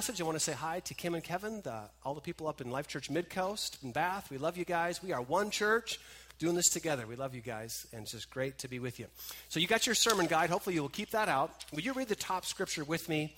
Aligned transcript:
message, 0.00 0.18
I 0.18 0.24
want 0.24 0.36
to 0.36 0.40
say 0.42 0.52
hi 0.52 0.80
to 0.80 0.94
Kim 0.94 1.14
and 1.14 1.22
Kevin, 1.22 1.60
the, 1.60 1.78
all 2.06 2.14
the 2.14 2.22
people 2.22 2.48
up 2.48 2.62
in 2.62 2.70
Life 2.70 2.88
Church 2.88 3.10
Midcoast 3.10 3.84
in 3.84 3.92
Bath. 3.92 4.30
We 4.30 4.38
love 4.38 4.56
you 4.56 4.64
guys. 4.64 5.02
We 5.02 5.12
are 5.12 5.20
one 5.20 5.50
church 5.50 6.00
doing 6.38 6.56
this 6.56 6.70
together. 6.70 7.06
We 7.06 7.16
love 7.16 7.34
you 7.34 7.42
guys, 7.42 7.86
and 7.92 8.04
it's 8.04 8.12
just 8.12 8.30
great 8.30 8.56
to 8.60 8.68
be 8.68 8.78
with 8.78 8.98
you. 8.98 9.04
So, 9.50 9.60
you 9.60 9.66
got 9.66 9.84
your 9.84 9.94
sermon 9.94 10.24
guide. 10.24 10.48
Hopefully, 10.48 10.74
you 10.74 10.80
will 10.80 10.88
keep 10.88 11.10
that 11.10 11.28
out. 11.28 11.66
Will 11.70 11.82
you 11.82 11.92
read 11.92 12.08
the 12.08 12.16
top 12.16 12.46
scripture 12.46 12.82
with 12.82 13.10
me? 13.10 13.34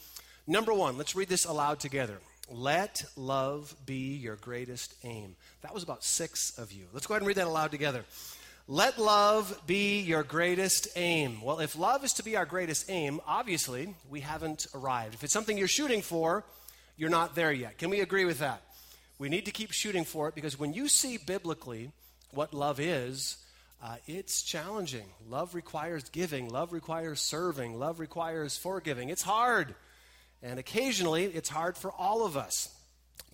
Number 0.46 0.72
one, 0.72 0.96
let's 0.96 1.16
read 1.16 1.28
this 1.28 1.46
aloud 1.46 1.80
together. 1.80 2.18
Let 2.48 3.06
love 3.16 3.74
be 3.84 4.14
your 4.14 4.36
greatest 4.36 4.94
aim. 5.02 5.34
That 5.62 5.74
was 5.74 5.82
about 5.82 6.04
six 6.04 6.56
of 6.60 6.70
you. 6.70 6.84
Let's 6.92 7.08
go 7.08 7.14
ahead 7.14 7.22
and 7.22 7.26
read 7.26 7.38
that 7.38 7.48
aloud 7.48 7.72
together. 7.72 8.04
Let 8.68 8.96
love 8.96 9.60
be 9.66 10.00
your 10.00 10.22
greatest 10.22 10.86
aim. 10.94 11.42
Well, 11.42 11.58
if 11.58 11.76
love 11.76 12.04
is 12.04 12.12
to 12.14 12.22
be 12.22 12.36
our 12.36 12.46
greatest 12.46 12.88
aim, 12.88 13.20
obviously 13.26 13.94
we 14.08 14.20
haven't 14.20 14.68
arrived. 14.72 15.14
If 15.14 15.24
it's 15.24 15.32
something 15.32 15.58
you're 15.58 15.66
shooting 15.66 16.00
for, 16.00 16.44
you're 16.96 17.10
not 17.10 17.34
there 17.34 17.52
yet. 17.52 17.78
Can 17.78 17.90
we 17.90 18.00
agree 18.00 18.24
with 18.24 18.38
that? 18.38 18.62
We 19.18 19.28
need 19.28 19.46
to 19.46 19.50
keep 19.50 19.72
shooting 19.72 20.04
for 20.04 20.28
it 20.28 20.36
because 20.36 20.60
when 20.60 20.72
you 20.74 20.86
see 20.86 21.18
biblically 21.18 21.90
what 22.30 22.54
love 22.54 22.78
is, 22.78 23.36
uh, 23.82 23.96
it's 24.06 24.42
challenging. 24.42 25.06
Love 25.28 25.56
requires 25.56 26.08
giving, 26.10 26.48
love 26.48 26.72
requires 26.72 27.20
serving, 27.20 27.80
love 27.80 27.98
requires 27.98 28.56
forgiving. 28.56 29.08
It's 29.08 29.22
hard. 29.22 29.74
And 30.40 30.60
occasionally, 30.60 31.24
it's 31.24 31.48
hard 31.48 31.76
for 31.76 31.90
all 31.90 32.24
of 32.24 32.36
us. 32.36 32.72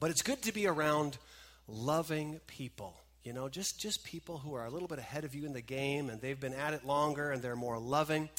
But 0.00 0.10
it's 0.10 0.22
good 0.22 0.40
to 0.44 0.52
be 0.52 0.66
around 0.66 1.18
loving 1.66 2.40
people 2.46 2.96
you 3.28 3.34
know, 3.34 3.46
just, 3.46 3.78
just 3.78 4.02
people 4.04 4.38
who 4.38 4.54
are 4.54 4.64
a 4.64 4.70
little 4.70 4.88
bit 4.88 4.98
ahead 4.98 5.22
of 5.22 5.34
you 5.34 5.44
in 5.44 5.52
the 5.52 5.60
game 5.60 6.08
and 6.08 6.18
they've 6.18 6.40
been 6.40 6.54
at 6.54 6.72
it 6.72 6.86
longer 6.86 7.30
and 7.30 7.42
they're 7.42 7.54
more 7.54 7.78
loving. 7.78 8.30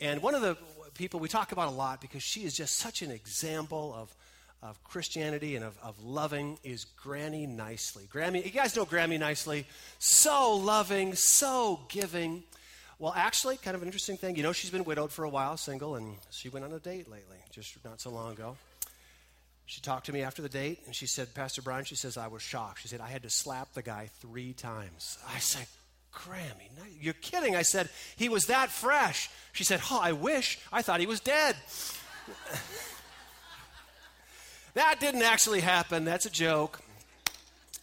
And 0.00 0.22
one 0.22 0.36
of 0.36 0.42
the 0.42 0.56
people 0.94 1.18
we 1.18 1.28
talk 1.28 1.50
about 1.50 1.66
a 1.66 1.72
lot 1.72 2.00
because 2.00 2.22
she 2.22 2.44
is 2.44 2.56
just 2.56 2.76
such 2.76 3.02
an 3.02 3.10
example 3.10 3.92
of, 3.98 4.14
of 4.62 4.80
Christianity 4.84 5.56
and 5.56 5.64
of, 5.64 5.76
of 5.82 6.00
loving 6.04 6.56
is 6.62 6.84
Granny 6.84 7.48
Nicely. 7.48 8.04
Grammy, 8.14 8.44
you 8.44 8.52
guys 8.52 8.76
know 8.76 8.86
Grammy 8.86 9.18
Nicely. 9.18 9.66
So 9.98 10.54
loving, 10.54 11.16
so 11.16 11.80
giving. 11.88 12.44
Well, 13.00 13.14
actually, 13.16 13.56
kind 13.56 13.74
of 13.74 13.82
an 13.82 13.88
interesting 13.88 14.18
thing. 14.18 14.36
You 14.36 14.44
know, 14.44 14.52
she's 14.52 14.70
been 14.70 14.84
widowed 14.84 15.10
for 15.10 15.24
a 15.24 15.28
while, 15.28 15.56
single, 15.56 15.96
and 15.96 16.14
she 16.30 16.48
went 16.48 16.64
on 16.64 16.72
a 16.72 16.78
date 16.78 17.10
lately, 17.10 17.38
just 17.50 17.84
not 17.84 18.00
so 18.00 18.10
long 18.10 18.34
ago. 18.34 18.56
She 19.68 19.82
talked 19.82 20.06
to 20.06 20.14
me 20.14 20.22
after 20.22 20.40
the 20.40 20.48
date 20.48 20.80
and 20.86 20.94
she 20.94 21.06
said, 21.06 21.34
Pastor 21.34 21.60
Brian, 21.60 21.84
she 21.84 21.94
says, 21.94 22.16
I 22.16 22.28
was 22.28 22.40
shocked. 22.40 22.80
She 22.80 22.88
said, 22.88 23.02
I 23.02 23.08
had 23.08 23.24
to 23.24 23.30
slap 23.30 23.74
the 23.74 23.82
guy 23.82 24.08
three 24.20 24.54
times. 24.54 25.18
I 25.28 25.40
said, 25.40 25.66
Grammy, 26.10 26.70
you're 26.98 27.12
kidding. 27.12 27.54
I 27.54 27.60
said, 27.60 27.90
he 28.16 28.30
was 28.30 28.46
that 28.46 28.70
fresh. 28.70 29.28
She 29.52 29.64
said, 29.64 29.80
Oh, 29.90 30.00
I 30.00 30.12
wish. 30.12 30.58
I 30.72 30.80
thought 30.80 31.00
he 31.00 31.06
was 31.06 31.20
dead. 31.20 31.54
that 34.72 35.00
didn't 35.00 35.20
actually 35.20 35.60
happen. 35.60 36.06
That's 36.06 36.24
a 36.24 36.30
joke. 36.30 36.80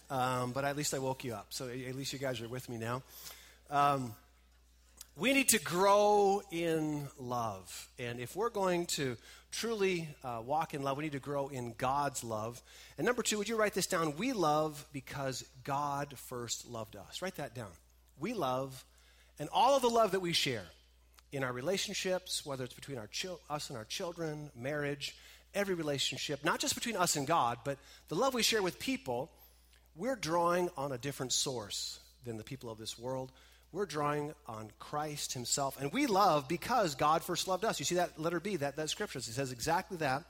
Um, 0.09 0.53
but 0.53 0.65
at 0.65 0.75
least 0.75 0.95
I 0.95 0.97
woke 0.97 1.23
you 1.23 1.35
up. 1.35 1.45
So 1.51 1.67
at 1.67 1.95
least 1.95 2.13
you 2.13 2.19
guys 2.19 2.41
are 2.41 2.47
with 2.47 2.67
me 2.67 2.77
now. 2.77 3.03
Um, 3.69 4.15
we 5.17 5.33
need 5.33 5.49
to 5.49 5.59
grow 5.59 6.41
in 6.51 7.07
love. 7.17 7.87
And 7.97 8.19
if 8.19 8.35
we're 8.35 8.49
going 8.49 8.85
to 8.87 9.15
truly 9.51 10.09
uh, 10.23 10.41
walk 10.45 10.73
in 10.73 10.83
love, 10.83 10.97
we 10.97 11.05
need 11.05 11.13
to 11.13 11.19
grow 11.19 11.47
in 11.47 11.73
God's 11.77 12.23
love. 12.23 12.61
And 12.97 13.05
number 13.05 13.23
two, 13.23 13.37
would 13.37 13.47
you 13.47 13.55
write 13.55 13.73
this 13.73 13.87
down? 13.87 14.17
We 14.17 14.33
love 14.33 14.85
because 14.91 15.45
God 15.63 16.17
first 16.17 16.67
loved 16.67 16.97
us. 16.97 17.21
Write 17.21 17.35
that 17.35 17.55
down. 17.55 17.71
We 18.19 18.33
love, 18.33 18.83
and 19.39 19.47
all 19.53 19.75
of 19.75 19.81
the 19.81 19.89
love 19.89 20.11
that 20.11 20.19
we 20.19 20.33
share 20.33 20.65
in 21.31 21.43
our 21.43 21.53
relationships, 21.53 22.45
whether 22.45 22.65
it's 22.65 22.73
between 22.73 22.97
our 22.97 23.07
chil- 23.07 23.39
us 23.49 23.69
and 23.69 23.77
our 23.77 23.85
children, 23.85 24.51
marriage, 24.53 25.15
every 25.53 25.75
relationship, 25.75 26.43
not 26.43 26.59
just 26.59 26.75
between 26.75 26.97
us 26.97 27.15
and 27.15 27.25
God, 27.25 27.59
but 27.63 27.77
the 28.09 28.15
love 28.15 28.33
we 28.33 28.43
share 28.43 28.61
with 28.61 28.79
people, 28.79 29.31
we're 29.95 30.17
drawing 30.17 30.69
on 30.75 30.91
a 30.91 30.97
different 30.97 31.31
source 31.31 31.99
than 32.25 32.35
the 32.35 32.43
people 32.43 32.69
of 32.69 32.77
this 32.77 32.99
world 32.99 33.31
we're 33.75 33.85
drawing 33.85 34.33
on 34.47 34.71
Christ 34.79 35.33
Himself. 35.33 35.79
And 35.79 35.91
we 35.91 36.05
love 36.07 36.47
because 36.47 36.95
God 36.95 37.23
first 37.23 37.47
loved 37.47 37.65
us. 37.65 37.79
You 37.79 37.85
see 37.85 37.95
that 37.95 38.19
letter 38.19 38.39
B, 38.39 38.55
that, 38.57 38.75
that 38.77 38.89
scripture, 38.89 39.19
it 39.19 39.23
says 39.23 39.51
exactly 39.51 39.97
that. 39.97 40.23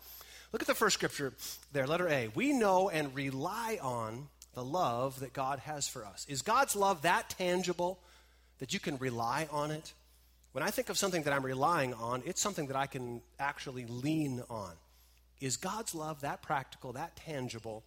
Look 0.52 0.62
at 0.62 0.68
the 0.68 0.74
first 0.74 0.96
scripture 0.96 1.34
there, 1.72 1.88
letter 1.88 2.08
A. 2.08 2.30
We 2.34 2.54
know 2.54 2.90
and 2.90 3.14
rely 3.16 3.78
on 3.82 4.28
the 4.54 4.64
love 4.64 5.20
that 5.20 5.34
God 5.34 5.60
has 5.60 5.88
for 5.88 6.06
us. 6.06 6.26
Is 6.30 6.42
God's 6.42 6.76
love 6.76 7.04
that 7.04 7.30
tangible 7.32 8.00
that 8.60 8.74
you 8.74 8.80
can 8.80 8.98
rely 8.98 9.48
on 9.52 9.72
it? 9.72 9.94
When 10.54 10.64
I 10.64 10.72
think 10.72 10.90
of 10.90 10.98
something 10.98 11.24
that 11.24 11.34
I'm 11.34 11.46
relying 11.46 11.94
on, 11.94 12.24
it's 12.26 12.40
something 12.40 12.68
that 12.68 12.78
I 12.78 12.88
can 12.88 13.22
actually 13.40 13.86
lean 13.86 14.42
on. 14.50 14.72
Is 15.42 15.58
God's 15.58 15.94
love 15.94 16.22
that 16.22 16.42
practical, 16.42 16.94
that 16.94 17.18
tangible, 17.18 17.84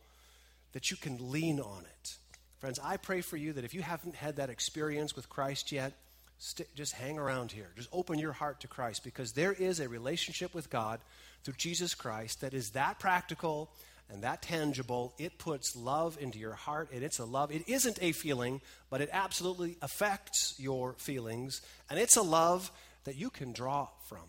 that 0.72 0.90
you 0.90 0.98
can 0.98 1.30
lean 1.32 1.60
on 1.60 1.84
it? 1.84 2.16
Friends, 2.58 2.80
I 2.82 2.96
pray 2.96 3.20
for 3.20 3.36
you 3.36 3.52
that 3.52 3.64
if 3.64 3.74
you 3.74 3.82
haven't 3.82 4.16
had 4.16 4.36
that 4.36 4.50
experience 4.50 5.14
with 5.14 5.28
Christ 5.28 5.70
yet, 5.70 5.92
st- 6.38 6.74
just 6.74 6.92
hang 6.92 7.18
around 7.18 7.52
here. 7.52 7.68
Just 7.76 7.88
open 7.92 8.18
your 8.18 8.32
heart 8.32 8.60
to 8.60 8.68
Christ 8.68 9.04
because 9.04 9.32
there 9.32 9.52
is 9.52 9.78
a 9.78 9.88
relationship 9.88 10.54
with 10.54 10.68
God 10.68 11.00
through 11.44 11.54
Jesus 11.54 11.94
Christ 11.94 12.40
that 12.40 12.54
is 12.54 12.70
that 12.70 12.98
practical 12.98 13.70
and 14.10 14.22
that 14.22 14.42
tangible. 14.42 15.14
It 15.18 15.38
puts 15.38 15.76
love 15.76 16.18
into 16.20 16.38
your 16.38 16.54
heart, 16.54 16.88
and 16.92 17.04
it's 17.04 17.20
a 17.20 17.24
love. 17.24 17.52
It 17.52 17.68
isn't 17.68 17.98
a 18.02 18.12
feeling, 18.12 18.60
but 18.90 19.00
it 19.00 19.10
absolutely 19.12 19.76
affects 19.80 20.54
your 20.58 20.94
feelings, 20.94 21.60
and 21.88 21.98
it's 21.98 22.16
a 22.16 22.22
love 22.22 22.72
that 23.04 23.16
you 23.16 23.30
can 23.30 23.52
draw 23.52 23.88
from. 24.08 24.24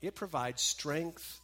It 0.00 0.14
provides 0.14 0.62
strength 0.62 1.40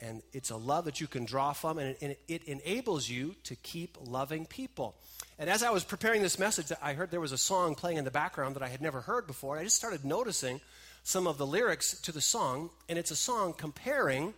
and 0.00 0.22
it's 0.32 0.50
a 0.50 0.56
love 0.56 0.84
that 0.84 1.00
you 1.00 1.06
can 1.06 1.24
draw 1.24 1.52
from, 1.52 1.78
and 1.78 1.96
it, 2.00 2.20
it, 2.28 2.44
enables 2.44 3.08
you 3.08 3.34
to 3.44 3.56
keep 3.56 3.96
loving 4.00 4.44
people. 4.44 4.94
And 5.38 5.48
as 5.48 5.62
I 5.62 5.70
was 5.70 5.84
preparing 5.84 6.22
this 6.22 6.38
message, 6.38 6.70
I 6.82 6.92
heard 6.92 7.10
there 7.10 7.20
was 7.20 7.32
a 7.32 7.38
song 7.38 7.74
playing 7.74 7.96
in 7.96 8.04
the 8.04 8.10
background 8.10 8.56
that 8.56 8.62
I 8.62 8.68
had 8.68 8.82
never 8.82 9.00
heard 9.00 9.26
before. 9.26 9.58
I 9.58 9.64
just 9.64 9.76
started 9.76 10.04
noticing 10.04 10.60
some 11.02 11.26
of 11.26 11.38
the 11.38 11.46
lyrics 11.46 12.00
to 12.02 12.12
the 12.12 12.20
song, 12.20 12.70
and 12.88 12.98
it's 12.98 13.10
a 13.10 13.16
song 13.16 13.54
comparing 13.54 14.34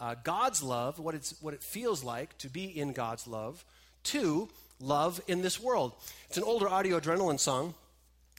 uh, 0.00 0.14
God's 0.22 0.62
love, 0.62 0.98
what, 0.98 1.14
it's, 1.14 1.34
what 1.42 1.54
it 1.54 1.62
feels 1.62 2.02
like 2.02 2.36
to 2.38 2.48
be 2.48 2.64
in 2.64 2.92
God's 2.92 3.26
love, 3.26 3.64
to 4.04 4.48
love 4.80 5.20
in 5.26 5.42
this 5.42 5.60
world. 5.60 5.92
It's 6.28 6.36
an 6.36 6.44
older 6.44 6.68
Audio 6.68 6.98
Adrenaline 6.98 7.40
song, 7.40 7.74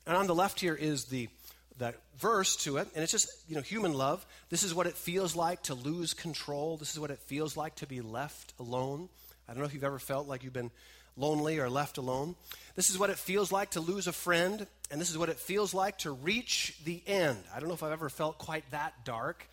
and 0.07 0.15
on 0.15 0.27
the 0.27 0.35
left 0.35 0.59
here 0.59 0.75
is 0.75 1.05
the 1.05 1.29
that 1.77 1.95
verse 2.17 2.55
to 2.57 2.77
it, 2.77 2.87
and 2.95 3.03
it's 3.03 3.11
just, 3.11 3.27
you 3.47 3.55
know, 3.55 3.61
human 3.61 3.93
love. 3.93 4.25
This 4.49 4.63
is 4.63 4.73
what 4.73 4.87
it 4.87 4.95
feels 4.95 5.35
like 5.35 5.63
to 5.63 5.73
lose 5.73 6.13
control. 6.13 6.77
This 6.77 6.93
is 6.93 6.99
what 6.99 7.11
it 7.11 7.19
feels 7.19 7.57
like 7.57 7.75
to 7.75 7.87
be 7.87 8.01
left 8.01 8.53
alone. 8.59 9.09
I 9.47 9.53
don't 9.53 9.59
know 9.59 9.67
if 9.67 9.73
you've 9.73 9.83
ever 9.83 9.99
felt 9.99 10.27
like 10.27 10.43
you've 10.43 10.53
been 10.53 10.71
lonely 11.17 11.59
or 11.59 11.69
left 11.69 11.97
alone. 11.97 12.35
This 12.75 12.89
is 12.89 12.97
what 12.97 13.09
it 13.09 13.17
feels 13.17 13.51
like 13.51 13.71
to 13.71 13.79
lose 13.79 14.07
a 14.07 14.13
friend, 14.13 14.67
and 14.89 14.99
this 14.99 15.09
is 15.09 15.17
what 15.17 15.29
it 15.29 15.37
feels 15.37 15.73
like 15.73 15.97
to 15.99 16.11
reach 16.11 16.77
the 16.83 17.01
end. 17.07 17.37
I 17.53 17.59
don't 17.59 17.67
know 17.67 17.75
if 17.75 17.83
I've 17.83 17.91
ever 17.91 18.09
felt 18.09 18.37
quite 18.37 18.69
that 18.71 18.93
dark, 19.03 19.47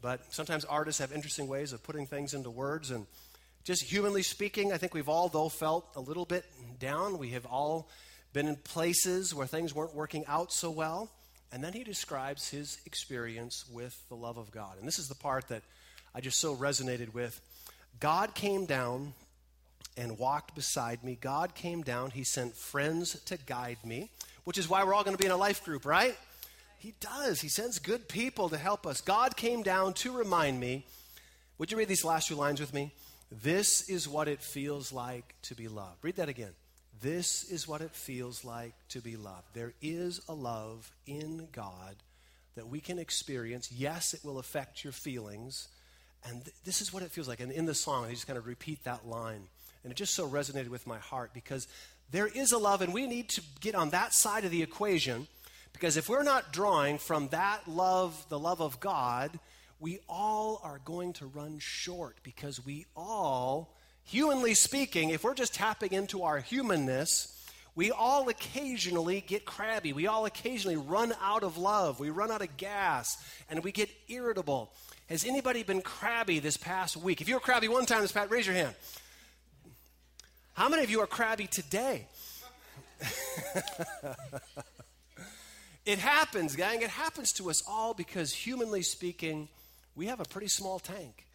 but 0.00 0.20
sometimes 0.32 0.64
artists 0.64 1.00
have 1.00 1.12
interesting 1.12 1.48
ways 1.48 1.72
of 1.72 1.82
putting 1.82 2.06
things 2.06 2.34
into 2.34 2.50
words. 2.50 2.90
And 2.90 3.06
just 3.64 3.82
humanly 3.84 4.22
speaking, 4.22 4.72
I 4.72 4.76
think 4.76 4.94
we've 4.94 5.08
all, 5.08 5.28
though, 5.28 5.48
felt 5.48 5.88
a 5.96 6.00
little 6.00 6.24
bit 6.24 6.44
down. 6.78 7.18
We 7.18 7.30
have 7.30 7.46
all 7.46 7.88
been 8.32 8.46
in 8.46 8.56
places 8.56 9.34
where 9.34 9.46
things 9.46 9.74
weren't 9.74 9.94
working 9.94 10.24
out 10.26 10.52
so 10.52 10.70
well. 10.70 11.10
And 11.54 11.62
then 11.62 11.72
he 11.72 11.84
describes 11.84 12.50
his 12.50 12.78
experience 12.84 13.64
with 13.70 13.96
the 14.08 14.16
love 14.16 14.38
of 14.38 14.50
God. 14.50 14.76
And 14.76 14.88
this 14.88 14.98
is 14.98 15.06
the 15.06 15.14
part 15.14 15.46
that 15.48 15.62
I 16.12 16.20
just 16.20 16.40
so 16.40 16.56
resonated 16.56 17.14
with. 17.14 17.40
God 18.00 18.34
came 18.34 18.66
down 18.66 19.12
and 19.96 20.18
walked 20.18 20.56
beside 20.56 21.04
me. 21.04 21.16
God 21.20 21.54
came 21.54 21.82
down. 21.82 22.10
He 22.10 22.24
sent 22.24 22.56
friends 22.56 23.20
to 23.26 23.36
guide 23.36 23.78
me, 23.84 24.10
which 24.42 24.58
is 24.58 24.68
why 24.68 24.82
we're 24.82 24.94
all 24.94 25.04
going 25.04 25.16
to 25.16 25.22
be 25.22 25.26
in 25.26 25.30
a 25.30 25.36
life 25.36 25.62
group, 25.62 25.86
right? 25.86 26.16
He 26.80 26.94
does. 26.98 27.40
He 27.40 27.48
sends 27.48 27.78
good 27.78 28.08
people 28.08 28.48
to 28.48 28.56
help 28.56 28.84
us. 28.84 29.00
God 29.00 29.36
came 29.36 29.62
down 29.62 29.94
to 29.94 30.10
remind 30.10 30.58
me. 30.58 30.84
Would 31.58 31.70
you 31.70 31.78
read 31.78 31.86
these 31.86 32.04
last 32.04 32.26
two 32.26 32.34
lines 32.34 32.58
with 32.58 32.74
me? 32.74 32.92
This 33.30 33.88
is 33.88 34.08
what 34.08 34.26
it 34.26 34.42
feels 34.42 34.92
like 34.92 35.36
to 35.42 35.54
be 35.54 35.68
loved. 35.68 36.02
Read 36.02 36.16
that 36.16 36.28
again. 36.28 36.54
This 37.04 37.44
is 37.44 37.68
what 37.68 37.82
it 37.82 37.90
feels 37.90 38.46
like 38.46 38.72
to 38.88 39.02
be 39.02 39.16
loved. 39.16 39.48
There 39.52 39.74
is 39.82 40.22
a 40.26 40.32
love 40.32 40.90
in 41.06 41.48
God 41.52 41.96
that 42.56 42.68
we 42.68 42.80
can 42.80 42.98
experience. 42.98 43.70
Yes, 43.70 44.14
it 44.14 44.24
will 44.24 44.38
affect 44.38 44.82
your 44.82 44.92
feelings. 44.94 45.68
And 46.26 46.42
th- 46.42 46.56
this 46.64 46.80
is 46.80 46.94
what 46.94 47.02
it 47.02 47.10
feels 47.10 47.28
like. 47.28 47.40
And 47.40 47.52
in 47.52 47.66
the 47.66 47.74
song, 47.74 48.06
I 48.06 48.10
just 48.10 48.26
kind 48.26 48.38
of 48.38 48.46
repeat 48.46 48.84
that 48.84 49.06
line. 49.06 49.42
And 49.82 49.92
it 49.92 49.96
just 49.96 50.14
so 50.14 50.26
resonated 50.26 50.68
with 50.68 50.86
my 50.86 50.96
heart 50.96 51.34
because 51.34 51.68
There 52.10 52.26
is 52.26 52.52
a 52.52 52.58
love, 52.58 52.82
and 52.82 52.94
we 52.94 53.06
need 53.06 53.28
to 53.30 53.42
get 53.60 53.74
on 53.74 53.90
that 53.90 54.12
side 54.12 54.44
of 54.44 54.50
the 54.50 54.62
equation 54.62 55.26
because 55.72 55.96
if 55.96 56.08
we're 56.08 56.22
not 56.22 56.52
drawing 56.52 56.98
from 56.98 57.28
that 57.28 57.66
love, 57.66 58.24
the 58.28 58.38
love 58.38 58.60
of 58.60 58.78
God, 58.78 59.38
we 59.80 59.98
all 60.08 60.60
are 60.62 60.80
going 60.84 61.12
to 61.14 61.26
run 61.26 61.58
short 61.58 62.18
because 62.22 62.64
we 62.64 62.86
all, 62.96 63.74
humanly 64.04 64.54
speaking, 64.54 65.10
if 65.10 65.24
we're 65.24 65.34
just 65.34 65.54
tapping 65.54 65.92
into 65.92 66.22
our 66.22 66.38
humanness, 66.38 67.30
we 67.74 67.90
all 67.90 68.28
occasionally 68.28 69.20
get 69.20 69.44
crabby. 69.44 69.92
We 69.92 70.06
all 70.06 70.26
occasionally 70.26 70.76
run 70.76 71.12
out 71.20 71.42
of 71.42 71.58
love. 71.58 71.98
We 71.98 72.10
run 72.10 72.30
out 72.30 72.42
of 72.42 72.56
gas 72.56 73.16
and 73.50 73.64
we 73.64 73.72
get 73.72 73.90
irritable. 74.08 74.72
Has 75.08 75.24
anybody 75.24 75.62
been 75.64 75.82
crabby 75.82 76.38
this 76.38 76.56
past 76.56 76.96
week? 76.96 77.20
If 77.20 77.28
you 77.28 77.34
were 77.34 77.40
crabby 77.40 77.68
one 77.68 77.84
time 77.84 78.02
this 78.02 78.12
past, 78.12 78.30
raise 78.30 78.46
your 78.46 78.54
hand. 78.54 78.74
How 80.54 80.68
many 80.68 80.84
of 80.84 80.90
you 80.90 81.00
are 81.00 81.06
crabby 81.06 81.48
today? 81.48 82.06
it 85.84 85.98
happens, 85.98 86.54
gang. 86.54 86.82
It 86.82 86.90
happens 86.90 87.32
to 87.34 87.50
us 87.50 87.62
all 87.68 87.92
because, 87.92 88.32
humanly 88.32 88.82
speaking, 88.82 89.48
we 89.96 90.06
have 90.06 90.20
a 90.20 90.24
pretty 90.24 90.46
small 90.48 90.78
tank 90.78 91.26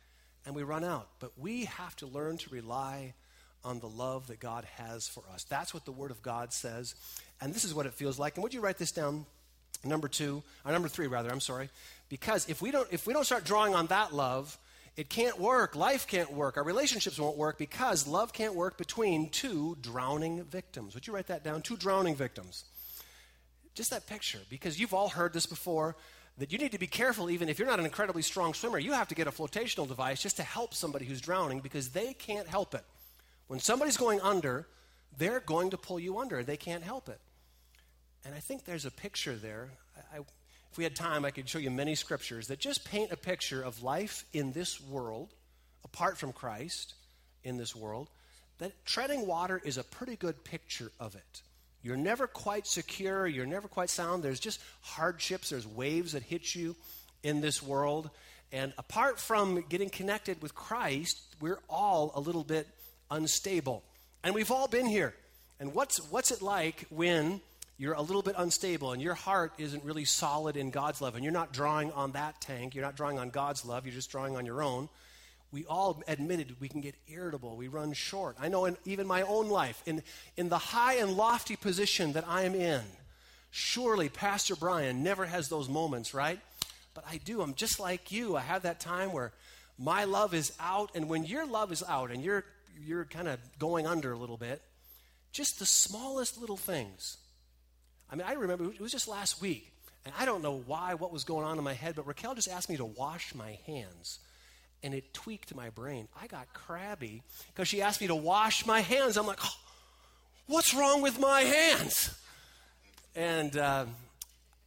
and 0.45 0.55
we 0.55 0.63
run 0.63 0.83
out. 0.83 1.09
But 1.19 1.31
we 1.37 1.65
have 1.65 1.95
to 1.97 2.07
learn 2.07 2.37
to 2.37 2.49
rely 2.49 3.13
on 3.63 3.79
the 3.79 3.87
love 3.89 4.27
that 4.27 4.39
God 4.39 4.65
has 4.77 5.07
for 5.07 5.23
us. 5.33 5.43
That's 5.43 5.73
what 5.73 5.85
the 5.85 5.91
Word 5.91 6.11
of 6.11 6.21
God 6.21 6.53
says. 6.53 6.95
And 7.41 7.53
this 7.53 7.65
is 7.65 7.73
what 7.73 7.85
it 7.85 7.93
feels 7.93 8.17
like. 8.17 8.35
And 8.35 8.43
would 8.43 8.53
you 8.53 8.61
write 8.61 8.77
this 8.77 8.91
down? 8.91 9.25
Number 9.83 10.09
two, 10.09 10.43
or 10.65 10.73
number 10.73 10.89
three, 10.89 11.07
rather, 11.07 11.29
I'm 11.29 11.39
sorry. 11.39 11.69
Because 12.09 12.49
if 12.49 12.61
we 12.61 12.69
don't, 12.69 12.87
if 12.91 13.07
we 13.07 13.13
don't 13.13 13.23
start 13.23 13.45
drawing 13.45 13.75
on 13.75 13.87
that 13.87 14.13
love, 14.13 14.57
it 14.97 15.09
can't 15.09 15.39
work. 15.39 15.73
Life 15.75 16.05
can't 16.05 16.33
work. 16.33 16.57
Our 16.57 16.63
relationships 16.63 17.17
won't 17.17 17.37
work 17.37 17.57
because 17.57 18.05
love 18.05 18.33
can't 18.33 18.55
work 18.55 18.77
between 18.77 19.29
two 19.29 19.77
drowning 19.79 20.43
victims. 20.43 20.95
Would 20.95 21.07
you 21.07 21.13
write 21.13 21.27
that 21.27 21.45
down? 21.45 21.61
Two 21.61 21.77
drowning 21.77 22.15
victims. 22.15 22.65
Just 23.73 23.91
that 23.91 24.07
picture, 24.07 24.39
because 24.49 24.77
you've 24.77 24.93
all 24.93 25.07
heard 25.07 25.31
this 25.31 25.45
before 25.45 25.95
that 26.39 26.51
you 26.51 26.57
need 26.57 26.71
to 26.71 26.79
be 26.79 26.87
careful 26.87 27.29
even 27.29 27.49
if 27.49 27.59
you're 27.59 27.67
not 27.67 27.79
an 27.79 27.85
incredibly 27.85 28.21
strong 28.21 28.53
swimmer. 28.53 28.79
You 28.79 28.93
have 28.93 29.09
to 29.09 29.15
get 29.15 29.27
a 29.27 29.31
flotational 29.31 29.87
device 29.87 30.21
just 30.21 30.37
to 30.37 30.43
help 30.43 30.73
somebody 30.73 31.05
who's 31.05 31.21
drowning 31.21 31.59
because 31.59 31.89
they 31.89 32.13
can't 32.13 32.47
help 32.47 32.73
it. 32.73 32.83
When 33.47 33.59
somebody's 33.59 33.97
going 33.97 34.21
under, 34.21 34.67
they're 35.17 35.41
going 35.41 35.71
to 35.71 35.77
pull 35.77 35.99
you 35.99 36.17
under. 36.19 36.43
They 36.43 36.57
can't 36.57 36.83
help 36.83 37.09
it. 37.09 37.19
And 38.25 38.33
I 38.33 38.39
think 38.39 38.63
there's 38.63 38.85
a 38.85 38.91
picture 38.91 39.35
there. 39.35 39.69
I, 40.13 40.19
if 40.71 40.77
we 40.77 40.83
had 40.83 40.95
time, 40.95 41.25
I 41.25 41.31
could 41.31 41.49
show 41.49 41.59
you 41.59 41.71
many 41.71 41.95
scriptures 41.95 42.47
that 42.47 42.59
just 42.59 42.85
paint 42.85 43.11
a 43.11 43.17
picture 43.17 43.61
of 43.61 43.83
life 43.83 44.23
in 44.33 44.53
this 44.53 44.79
world, 44.79 45.33
apart 45.83 46.17
from 46.17 46.31
Christ, 46.31 46.93
in 47.43 47.57
this 47.57 47.75
world. 47.75 48.09
That 48.59 48.85
treading 48.85 49.25
water 49.25 49.61
is 49.63 49.77
a 49.77 49.83
pretty 49.83 50.15
good 50.15 50.43
picture 50.43 50.91
of 50.99 51.15
it. 51.15 51.41
You're 51.81 51.97
never 51.97 52.27
quite 52.27 52.67
secure, 52.67 53.25
you're 53.25 53.45
never 53.45 53.67
quite 53.67 53.89
sound. 53.89 54.23
There's 54.23 54.39
just 54.39 54.59
hardships, 54.81 55.49
there's 55.49 55.67
waves 55.67 56.11
that 56.11 56.23
hit 56.23 56.55
you 56.55 56.75
in 57.23 57.41
this 57.41 57.63
world. 57.63 58.09
And 58.51 58.73
apart 58.77 59.19
from 59.19 59.63
getting 59.69 59.89
connected 59.89 60.41
with 60.41 60.55
Christ, 60.55 61.21
we're 61.39 61.59
all 61.69 62.11
a 62.15 62.19
little 62.19 62.43
bit 62.43 62.67
unstable. 63.11 63.83
And 64.23 64.35
we've 64.35 64.51
all 64.51 64.67
been 64.67 64.85
here. 64.85 65.13
And 65.59 65.73
what's, 65.73 65.99
what's 66.11 66.31
it 66.31 66.41
like 66.41 66.85
when 66.89 67.41
you're 67.77 67.93
a 67.93 68.01
little 68.01 68.21
bit 68.21 68.35
unstable 68.37 68.91
and 68.91 69.01
your 69.01 69.13
heart 69.13 69.53
isn't 69.57 69.83
really 69.83 70.05
solid 70.05 70.57
in 70.57 70.69
God's 70.69 71.01
love 71.01 71.15
and 71.15 71.23
you're 71.23 71.33
not 71.33 71.53
drawing 71.53 71.91
on 71.93 72.11
that 72.13 72.41
tank, 72.41 72.75
you're 72.75 72.83
not 72.83 72.97
drawing 72.97 73.17
on 73.19 73.29
God's 73.29 73.63
love, 73.65 73.85
you're 73.85 73.95
just 73.95 74.11
drawing 74.11 74.35
on 74.35 74.45
your 74.45 74.61
own? 74.61 74.89
We 75.51 75.65
all 75.65 76.03
admitted 76.07 76.55
we 76.59 76.69
can 76.69 76.81
get 76.81 76.95
irritable. 77.07 77.55
We 77.55 77.67
run 77.67 77.93
short. 77.93 78.37
I 78.39 78.49
know 78.49 78.65
in 78.65 78.77
even 78.85 79.07
my 79.07 79.23
own 79.23 79.49
life, 79.49 79.81
in, 79.85 80.03
in 80.37 80.49
the 80.49 80.57
high 80.57 80.95
and 80.95 81.13
lofty 81.13 81.55
position 81.55 82.13
that 82.13 82.27
I 82.27 82.43
am 82.43 82.53
in, 82.53 82.81
surely 83.49 84.09
Pastor 84.09 84.55
Brian 84.55 85.03
never 85.03 85.25
has 85.25 85.49
those 85.49 85.67
moments, 85.67 86.13
right? 86.13 86.39
But 86.93 87.05
I 87.09 87.17
do. 87.17 87.41
I'm 87.41 87.55
just 87.55 87.79
like 87.79 88.11
you. 88.11 88.35
I 88.35 88.41
have 88.41 88.61
that 88.63 88.79
time 88.79 89.11
where 89.11 89.31
my 89.77 90.03
love 90.03 90.33
is 90.33 90.51
out, 90.59 90.91
and 90.93 91.09
when 91.09 91.23
your 91.23 91.47
love 91.47 91.71
is 91.71 91.83
out 91.87 92.11
and 92.11 92.23
you're 92.23 92.43
you're 92.85 93.05
kind 93.05 93.27
of 93.27 93.39
going 93.57 93.85
under 93.85 94.13
a 94.13 94.17
little 94.17 94.37
bit, 94.37 94.61
just 95.31 95.59
the 95.59 95.65
smallest 95.65 96.39
little 96.39 96.57
things. 96.57 97.17
I 98.11 98.15
mean, 98.15 98.25
I 98.27 98.33
remember 98.33 98.65
it 98.65 98.79
was 98.79 98.91
just 98.91 99.07
last 99.07 99.41
week, 99.41 99.71
and 100.05 100.13
I 100.17 100.25
don't 100.25 100.41
know 100.41 100.63
why, 100.65 100.93
what 100.93 101.11
was 101.11 101.23
going 101.23 101.45
on 101.45 101.57
in 101.57 101.63
my 101.63 101.73
head, 101.73 101.95
but 101.95 102.07
Raquel 102.07 102.35
just 102.35 102.47
asked 102.47 102.69
me 102.69 102.77
to 102.77 102.85
wash 102.85 103.35
my 103.35 103.59
hands, 103.65 104.19
and 104.83 104.93
it 104.93 105.13
tweaked 105.13 105.53
my 105.55 105.69
brain. 105.69 106.07
I 106.19 106.27
got 106.27 106.53
crabby 106.53 107.21
because 107.47 107.67
she 107.67 107.81
asked 107.81 108.01
me 108.01 108.07
to 108.07 108.15
wash 108.15 108.65
my 108.65 108.81
hands. 108.81 109.17
I'm 109.17 109.27
like, 109.27 109.39
oh, 109.43 109.55
what's 110.47 110.73
wrong 110.73 111.01
with 111.01 111.19
my 111.19 111.41
hands? 111.41 112.17
And 113.15 113.57
uh, 113.57 113.85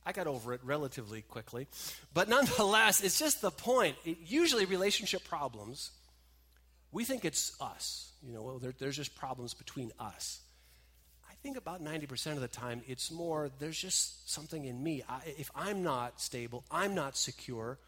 I 0.04 0.12
got 0.12 0.26
over 0.26 0.52
it 0.52 0.60
relatively 0.64 1.22
quickly. 1.22 1.66
But 2.12 2.28
nonetheless, 2.28 3.02
it's 3.02 3.18
just 3.18 3.40
the 3.40 3.50
point. 3.50 3.96
It, 4.04 4.18
usually, 4.26 4.64
relationship 4.64 5.24
problems 5.24 5.90
we 6.92 7.04
think 7.04 7.24
it's 7.24 7.56
us. 7.60 8.12
You 8.22 8.34
know, 8.34 8.42
well, 8.42 8.58
there, 8.58 8.74
there's 8.78 8.96
just 8.96 9.16
problems 9.16 9.54
between 9.54 9.90
us. 9.98 10.40
I 11.28 11.34
think 11.42 11.56
about 11.56 11.82
90% 11.82 12.32
of 12.32 12.40
the 12.40 12.48
time, 12.48 12.82
it's 12.86 13.10
more 13.10 13.50
there's 13.58 13.78
just 13.78 14.30
something 14.30 14.64
in 14.66 14.80
me. 14.80 15.02
I, 15.08 15.20
if 15.38 15.50
I'm 15.56 15.82
not 15.82 16.20
stable, 16.20 16.64
I'm 16.70 16.94
not 16.94 17.16
secure. 17.16 17.78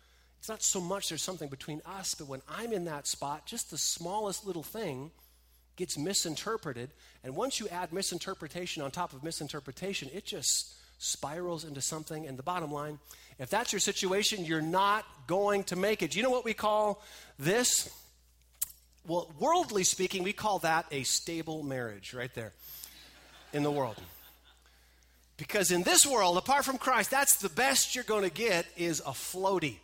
It's 0.45 0.49
not 0.51 0.63
so 0.63 0.79
much 0.79 1.09
there's 1.09 1.23
something 1.23 1.49
between 1.49 1.81
us, 1.87 2.15
but 2.15 2.29
when 2.29 2.43
I'm 2.47 2.75
in 2.75 2.85
that 2.85 3.07
spot, 3.07 3.47
just 3.47 3.71
the 3.71 3.79
smallest 3.79 4.47
little 4.47 4.63
thing 4.63 5.11
gets 5.77 5.97
misinterpreted. 5.97 6.91
And 7.23 7.35
once 7.35 7.59
you 7.59 7.67
add 7.69 7.95
misinterpretation 7.95 8.83
on 8.83 8.91
top 8.91 9.15
of 9.15 9.25
misinterpretation, 9.25 10.11
it 10.13 10.27
just 10.27 10.75
spirals 10.99 11.65
into 11.65 11.81
something. 11.81 12.27
And 12.27 12.39
the 12.39 12.43
bottom 12.43 12.71
line, 12.71 12.99
if 13.39 13.49
that's 13.49 13.73
your 13.73 13.81
situation, 13.81 14.45
you're 14.45 14.61
not 14.61 15.07
going 15.27 15.65
to 15.65 15.77
make 15.77 16.03
it. 16.03 16.11
Do 16.11 16.19
you 16.19 16.23
know 16.23 16.31
what 16.31 16.45
we 16.45 16.53
call 16.53 17.03
this? 17.39 17.89
Well, 19.07 19.33
worldly 19.39 19.85
speaking, 19.85 20.25
we 20.25 20.35
call 20.35 20.59
that 20.59 20.85
a 20.91 21.05
stable 21.05 21.63
marriage 21.63 22.13
right 22.13 22.35
there 22.35 22.53
in 23.55 23.63
the 23.63 23.71
world. 23.71 23.97
Because 25.39 25.71
in 25.71 25.85
this 25.85 26.05
world, 26.05 26.37
apart 26.37 26.67
from 26.67 26.77
Christ, 26.77 27.11
that's 27.11 27.37
the 27.37 27.49
best 27.49 27.95
you're 27.95 28.05
going 28.05 28.25
to 28.25 28.31
get 28.31 28.67
is 28.77 29.01
a 29.01 29.13
floaty. 29.13 29.77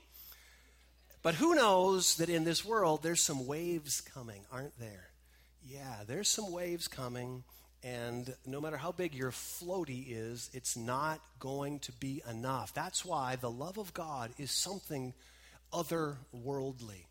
But 1.23 1.35
who 1.35 1.55
knows 1.55 2.17
that 2.17 2.31
in 2.31 2.45
this 2.45 2.65
world 2.65 3.03
there's 3.03 3.23
some 3.23 3.47
waves 3.47 4.01
coming, 4.01 4.43
aren't 4.51 4.79
there? 4.79 5.11
Yeah, 5.63 6.05
there's 6.07 6.29
some 6.29 6.51
waves 6.51 6.89
coming, 6.89 7.45
and 7.83 8.35
no 8.47 8.61
matter 8.61 8.79
how 8.79 8.93
big 8.93 9.15
your 9.15 9.31
floaty 9.31 10.07
is, 10.09 10.49
it's 10.55 10.77
not 10.77 11.21
going 11.39 11.81
to 11.81 11.93
be 11.93 12.23
enough. 12.29 12.73
That's 12.73 13.05
why 13.05 13.37
the 13.37 13.51
love 13.51 13.79
of 13.79 13.93
God 13.93 14.31
is 14.39 14.51
something 14.51 15.13
otherworldly. 15.73 17.05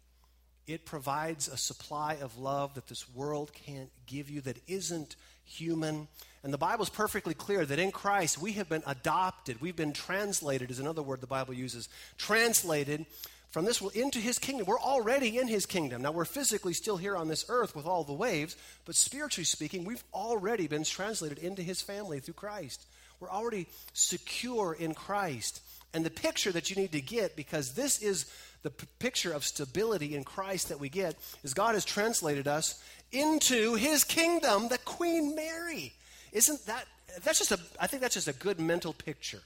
It 0.65 0.85
provides 0.85 1.47
a 1.47 1.57
supply 1.57 2.17
of 2.21 2.37
love 2.37 2.75
that 2.75 2.87
this 2.87 3.07
world 3.13 3.51
can't 3.53 3.89
give 4.05 4.29
you, 4.29 4.41
that 4.41 4.57
isn't 4.67 5.15
human. 5.43 6.07
And 6.43 6.53
the 6.53 6.59
Bible 6.59 6.83
is 6.83 6.89
perfectly 6.89 7.33
clear 7.33 7.65
that 7.65 7.79
in 7.79 7.91
Christ 7.91 8.39
we 8.39 8.53
have 8.53 8.69
been 8.69 8.83
adopted. 8.85 9.61
We've 9.61 9.75
been 9.75 9.93
translated, 9.93 10.69
is 10.69 10.79
another 10.79 11.01
word 11.01 11.21
the 11.21 11.27
Bible 11.27 11.53
uses. 11.53 11.89
Translated 12.17 13.05
from 13.51 13.65
this 13.65 13.81
world 13.81 13.95
into 13.95 14.19
his 14.19 14.39
kingdom. 14.39 14.67
We're 14.67 14.79
already 14.79 15.37
in 15.39 15.47
his 15.47 15.65
kingdom. 15.65 16.01
Now, 16.01 16.11
we're 16.11 16.25
physically 16.25 16.73
still 16.73 16.97
here 16.97 17.15
on 17.15 17.27
this 17.27 17.45
earth 17.49 17.75
with 17.75 17.85
all 17.85 18.03
the 18.03 18.13
waves, 18.13 18.55
but 18.85 18.95
spiritually 18.95 19.45
speaking, 19.45 19.85
we've 19.85 20.03
already 20.13 20.67
been 20.67 20.83
translated 20.83 21.39
into 21.39 21.61
his 21.61 21.81
family 21.81 22.19
through 22.19 22.35
Christ. 22.35 22.85
We're 23.19 23.31
already 23.31 23.67
secure 23.93 24.73
in 24.73 24.93
Christ. 24.93 25.61
And 25.93 26.05
the 26.05 26.11
picture 26.11 26.51
that 26.51 26.69
you 26.69 26.75
need 26.75 26.91
to 26.91 27.01
get, 27.01 27.35
because 27.35 27.73
this 27.73 28.01
is 28.01 28.31
the 28.61 28.69
p- 28.69 28.87
picture 28.99 29.33
of 29.33 29.43
stability 29.43 30.15
in 30.15 30.23
Christ 30.23 30.69
that 30.69 30.79
we 30.79 30.89
get 30.89 31.15
is 31.43 31.53
God 31.53 31.73
has 31.73 31.85
translated 31.85 32.47
us 32.47 32.81
into 33.11 33.73
his 33.73 34.03
kingdom, 34.03 34.67
the 34.67 34.77
Queen 34.77 35.35
Mary. 35.35 35.93
Isn't 36.31 36.63
that 36.67 36.85
that's 37.23 37.39
just 37.39 37.51
a 37.51 37.59
I 37.79 37.87
think 37.87 38.01
that's 38.03 38.13
just 38.13 38.27
a 38.27 38.33
good 38.33 38.59
mental 38.59 38.93
picture 38.93 39.41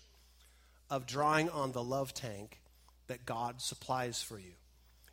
of 0.90 1.08
drawing 1.08 1.50
on 1.50 1.72
the 1.72 1.84
love 1.84 2.14
tank 2.14 2.60
that 3.08 3.26
God 3.26 3.62
supplies 3.62 4.22
for 4.22 4.38
you. 4.38 4.54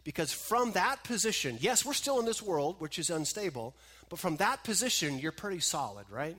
Because 0.05 0.33
from 0.33 0.73
that 0.73 1.05
position, 1.05 1.59
yes, 1.61 1.85
we're 1.85 1.93
still 1.93 2.19
in 2.21 2.27
this 2.27 2.43
world, 2.43 2.77
which 2.79 2.99
is 2.99 3.11
unstable, 3.11 3.75
but 4.09 4.19
from 4.19 4.37
that 4.37 4.65
position, 4.65 5.19
you're 5.19 5.33
pretty 5.33 5.61
solid, 5.61 6.07
right? 6.11 6.37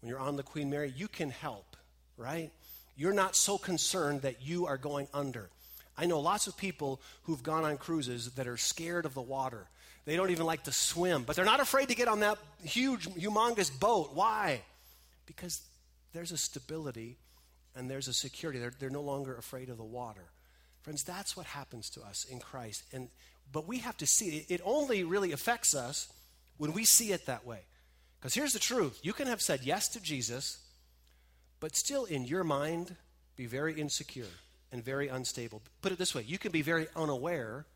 When 0.00 0.08
you're 0.08 0.20
on 0.20 0.36
the 0.36 0.42
Queen 0.42 0.70
Mary, 0.70 0.92
you 0.96 1.08
can 1.08 1.30
help, 1.30 1.76
right? 2.16 2.50
You're 2.96 3.12
not 3.12 3.34
so 3.34 3.58
concerned 3.58 4.22
that 4.22 4.42
you 4.42 4.66
are 4.66 4.76
going 4.76 5.08
under. 5.12 5.50
I 5.96 6.06
know 6.06 6.20
lots 6.20 6.46
of 6.46 6.56
people 6.56 7.00
who've 7.24 7.42
gone 7.42 7.64
on 7.64 7.76
cruises 7.76 8.30
that 8.32 8.46
are 8.46 8.56
scared 8.56 9.04
of 9.04 9.14
the 9.14 9.20
water. 9.20 9.66
They 10.04 10.16
don't 10.16 10.30
even 10.30 10.46
like 10.46 10.64
to 10.64 10.72
swim, 10.72 11.24
but 11.24 11.36
they're 11.36 11.44
not 11.44 11.60
afraid 11.60 11.88
to 11.88 11.94
get 11.94 12.08
on 12.08 12.20
that 12.20 12.38
huge, 12.64 13.06
humongous 13.08 13.70
boat. 13.78 14.10
Why? 14.14 14.62
Because 15.26 15.60
there's 16.12 16.32
a 16.32 16.36
stability 16.36 17.18
and 17.76 17.90
there's 17.90 18.08
a 18.08 18.14
security. 18.14 18.58
They're, 18.58 18.72
they're 18.78 18.90
no 18.90 19.02
longer 19.02 19.36
afraid 19.36 19.68
of 19.68 19.76
the 19.76 19.84
water. 19.84 20.24
Friends, 20.82 21.04
that's 21.04 21.36
what 21.36 21.46
happens 21.46 21.88
to 21.90 22.02
us 22.02 22.24
in 22.24 22.40
Christ. 22.40 22.84
And, 22.92 23.08
but 23.52 23.68
we 23.68 23.78
have 23.78 23.96
to 23.98 24.06
see 24.06 24.38
it. 24.38 24.46
It 24.50 24.60
only 24.64 25.04
really 25.04 25.32
affects 25.32 25.74
us 25.74 26.08
when 26.56 26.72
we 26.72 26.84
see 26.84 27.12
it 27.12 27.26
that 27.26 27.46
way. 27.46 27.60
Because 28.18 28.34
here's 28.34 28.52
the 28.52 28.58
truth 28.58 29.00
you 29.02 29.12
can 29.12 29.26
have 29.26 29.40
said 29.40 29.60
yes 29.62 29.88
to 29.90 30.02
Jesus, 30.02 30.58
but 31.60 31.76
still 31.76 32.04
in 32.04 32.24
your 32.24 32.44
mind 32.44 32.96
be 33.36 33.46
very 33.46 33.74
insecure 33.74 34.26
and 34.70 34.84
very 34.84 35.08
unstable. 35.08 35.62
Put 35.82 35.92
it 35.92 35.98
this 35.98 36.14
way 36.14 36.22
you 36.22 36.38
can 36.38 36.52
be 36.52 36.62
very 36.62 36.86
unaware 36.96 37.66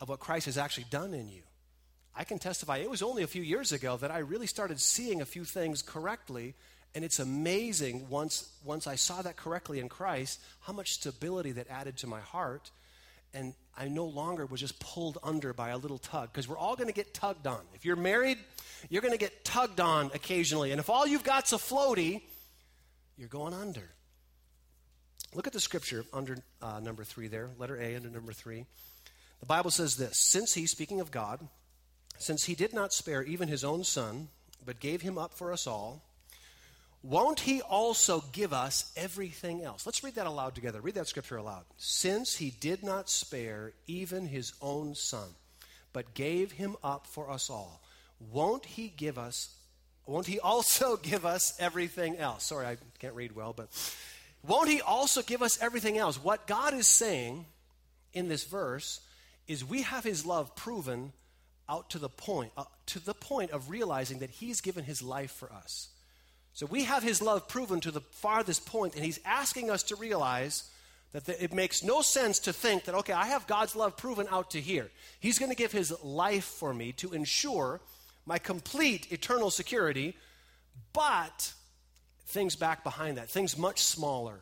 of 0.00 0.08
what 0.08 0.20
Christ 0.20 0.46
has 0.46 0.58
actually 0.58 0.86
done 0.90 1.14
in 1.14 1.28
you. 1.28 1.42
I 2.16 2.24
can 2.24 2.38
testify, 2.38 2.78
it 2.78 2.90
was 2.90 3.02
only 3.02 3.24
a 3.24 3.28
few 3.28 3.42
years 3.42 3.72
ago 3.72 3.96
that 3.96 4.10
I 4.10 4.18
really 4.18 4.46
started 4.46 4.80
seeing 4.80 5.20
a 5.20 5.26
few 5.26 5.44
things 5.44 5.82
correctly. 5.82 6.54
And 6.94 7.04
it's 7.04 7.18
amazing 7.18 8.08
once, 8.08 8.48
once 8.64 8.86
I 8.86 8.94
saw 8.94 9.20
that 9.22 9.36
correctly 9.36 9.80
in 9.80 9.88
Christ, 9.88 10.40
how 10.60 10.72
much 10.72 10.92
stability 10.92 11.52
that 11.52 11.68
added 11.68 11.96
to 11.98 12.06
my 12.06 12.20
heart. 12.20 12.70
And 13.32 13.54
I 13.76 13.88
no 13.88 14.04
longer 14.04 14.46
was 14.46 14.60
just 14.60 14.78
pulled 14.78 15.18
under 15.22 15.52
by 15.52 15.70
a 15.70 15.76
little 15.76 15.98
tug, 15.98 16.32
because 16.32 16.46
we're 16.46 16.58
all 16.58 16.76
going 16.76 16.86
to 16.86 16.94
get 16.94 17.12
tugged 17.12 17.48
on. 17.48 17.60
If 17.74 17.84
you're 17.84 17.96
married, 17.96 18.38
you're 18.88 19.02
going 19.02 19.12
to 19.12 19.18
get 19.18 19.44
tugged 19.44 19.80
on 19.80 20.12
occasionally. 20.14 20.70
And 20.70 20.78
if 20.78 20.88
all 20.88 21.04
you've 21.06 21.24
got's 21.24 21.52
a 21.52 21.56
floaty, 21.56 22.22
you're 23.16 23.28
going 23.28 23.54
under. 23.54 23.90
Look 25.34 25.48
at 25.48 25.52
the 25.52 25.60
scripture 25.60 26.04
under 26.12 26.38
uh, 26.62 26.78
number 26.78 27.02
three 27.02 27.26
there, 27.26 27.50
letter 27.58 27.76
A 27.80 27.96
under 27.96 28.08
number 28.08 28.32
three. 28.32 28.66
The 29.40 29.46
Bible 29.46 29.72
says 29.72 29.96
this 29.96 30.16
Since 30.16 30.54
he, 30.54 30.66
speaking 30.66 31.00
of 31.00 31.10
God, 31.10 31.40
since 32.18 32.44
he 32.44 32.54
did 32.54 32.72
not 32.72 32.92
spare 32.92 33.22
even 33.24 33.48
his 33.48 33.64
own 33.64 33.82
son, 33.82 34.28
but 34.64 34.78
gave 34.78 35.02
him 35.02 35.18
up 35.18 35.34
for 35.34 35.52
us 35.52 35.66
all, 35.66 36.02
won't 37.04 37.40
he 37.40 37.60
also 37.60 38.24
give 38.32 38.54
us 38.54 38.90
everything 38.96 39.62
else? 39.62 39.84
Let's 39.84 40.02
read 40.02 40.14
that 40.14 40.26
aloud 40.26 40.54
together. 40.54 40.80
Read 40.80 40.94
that 40.94 41.06
scripture 41.06 41.36
aloud. 41.36 41.64
Since 41.76 42.36
he 42.36 42.50
did 42.50 42.82
not 42.82 43.10
spare 43.10 43.72
even 43.86 44.26
his 44.26 44.54
own 44.62 44.94
son, 44.94 45.28
but 45.92 46.14
gave 46.14 46.52
him 46.52 46.76
up 46.82 47.06
for 47.06 47.30
us 47.30 47.50
all, 47.50 47.82
won't 48.32 48.64
he 48.64 48.88
give 48.88 49.18
us, 49.18 49.54
won't 50.06 50.26
he 50.26 50.40
also 50.40 50.96
give 51.02 51.26
us 51.26 51.54
everything 51.60 52.16
else? 52.16 52.44
Sorry, 52.44 52.66
I 52.66 52.78
can't 52.98 53.14
read 53.14 53.36
well, 53.36 53.52
but 53.52 53.68
won't 54.42 54.70
he 54.70 54.80
also 54.80 55.20
give 55.20 55.42
us 55.42 55.60
everything 55.60 55.98
else? 55.98 56.16
What 56.16 56.46
God 56.46 56.72
is 56.72 56.88
saying 56.88 57.44
in 58.14 58.28
this 58.28 58.44
verse 58.44 59.00
is 59.46 59.62
we 59.62 59.82
have 59.82 60.04
his 60.04 60.24
love 60.24 60.56
proven 60.56 61.12
out 61.68 61.90
to 61.90 61.98
the 61.98 62.08
point, 62.08 62.52
uh, 62.56 62.64
to 62.86 62.98
the 62.98 63.14
point 63.14 63.50
of 63.50 63.70
realizing 63.70 64.20
that 64.20 64.30
He's 64.30 64.60
given 64.60 64.84
His 64.84 65.02
life 65.02 65.30
for 65.30 65.52
us. 65.52 65.88
So 66.54 66.66
we 66.66 66.84
have 66.84 67.02
His 67.02 67.20
love 67.20 67.48
proven 67.48 67.80
to 67.80 67.90
the 67.90 68.00
farthest 68.00 68.66
point, 68.66 68.94
and 68.94 69.04
He's 69.04 69.20
asking 69.24 69.70
us 69.70 69.82
to 69.84 69.96
realize 69.96 70.70
that 71.12 71.26
the, 71.26 71.42
it 71.42 71.52
makes 71.52 71.82
no 71.82 72.02
sense 72.02 72.38
to 72.40 72.52
think 72.52 72.84
that, 72.84 72.94
okay, 72.96 73.12
I 73.12 73.26
have 73.26 73.46
God's 73.46 73.76
love 73.76 73.96
proven 73.96 74.26
out 74.30 74.52
to 74.52 74.60
here. 74.60 74.90
He's 75.20 75.38
going 75.38 75.50
to 75.50 75.56
give 75.56 75.72
His 75.72 75.92
life 76.02 76.44
for 76.44 76.72
me 76.72 76.92
to 76.92 77.12
ensure 77.12 77.80
my 78.26 78.38
complete 78.38 79.12
eternal 79.12 79.50
security, 79.50 80.16
but 80.92 81.52
things 82.26 82.56
back 82.56 82.82
behind 82.82 83.18
that, 83.18 83.28
things 83.28 83.58
much 83.58 83.82
smaller, 83.82 84.40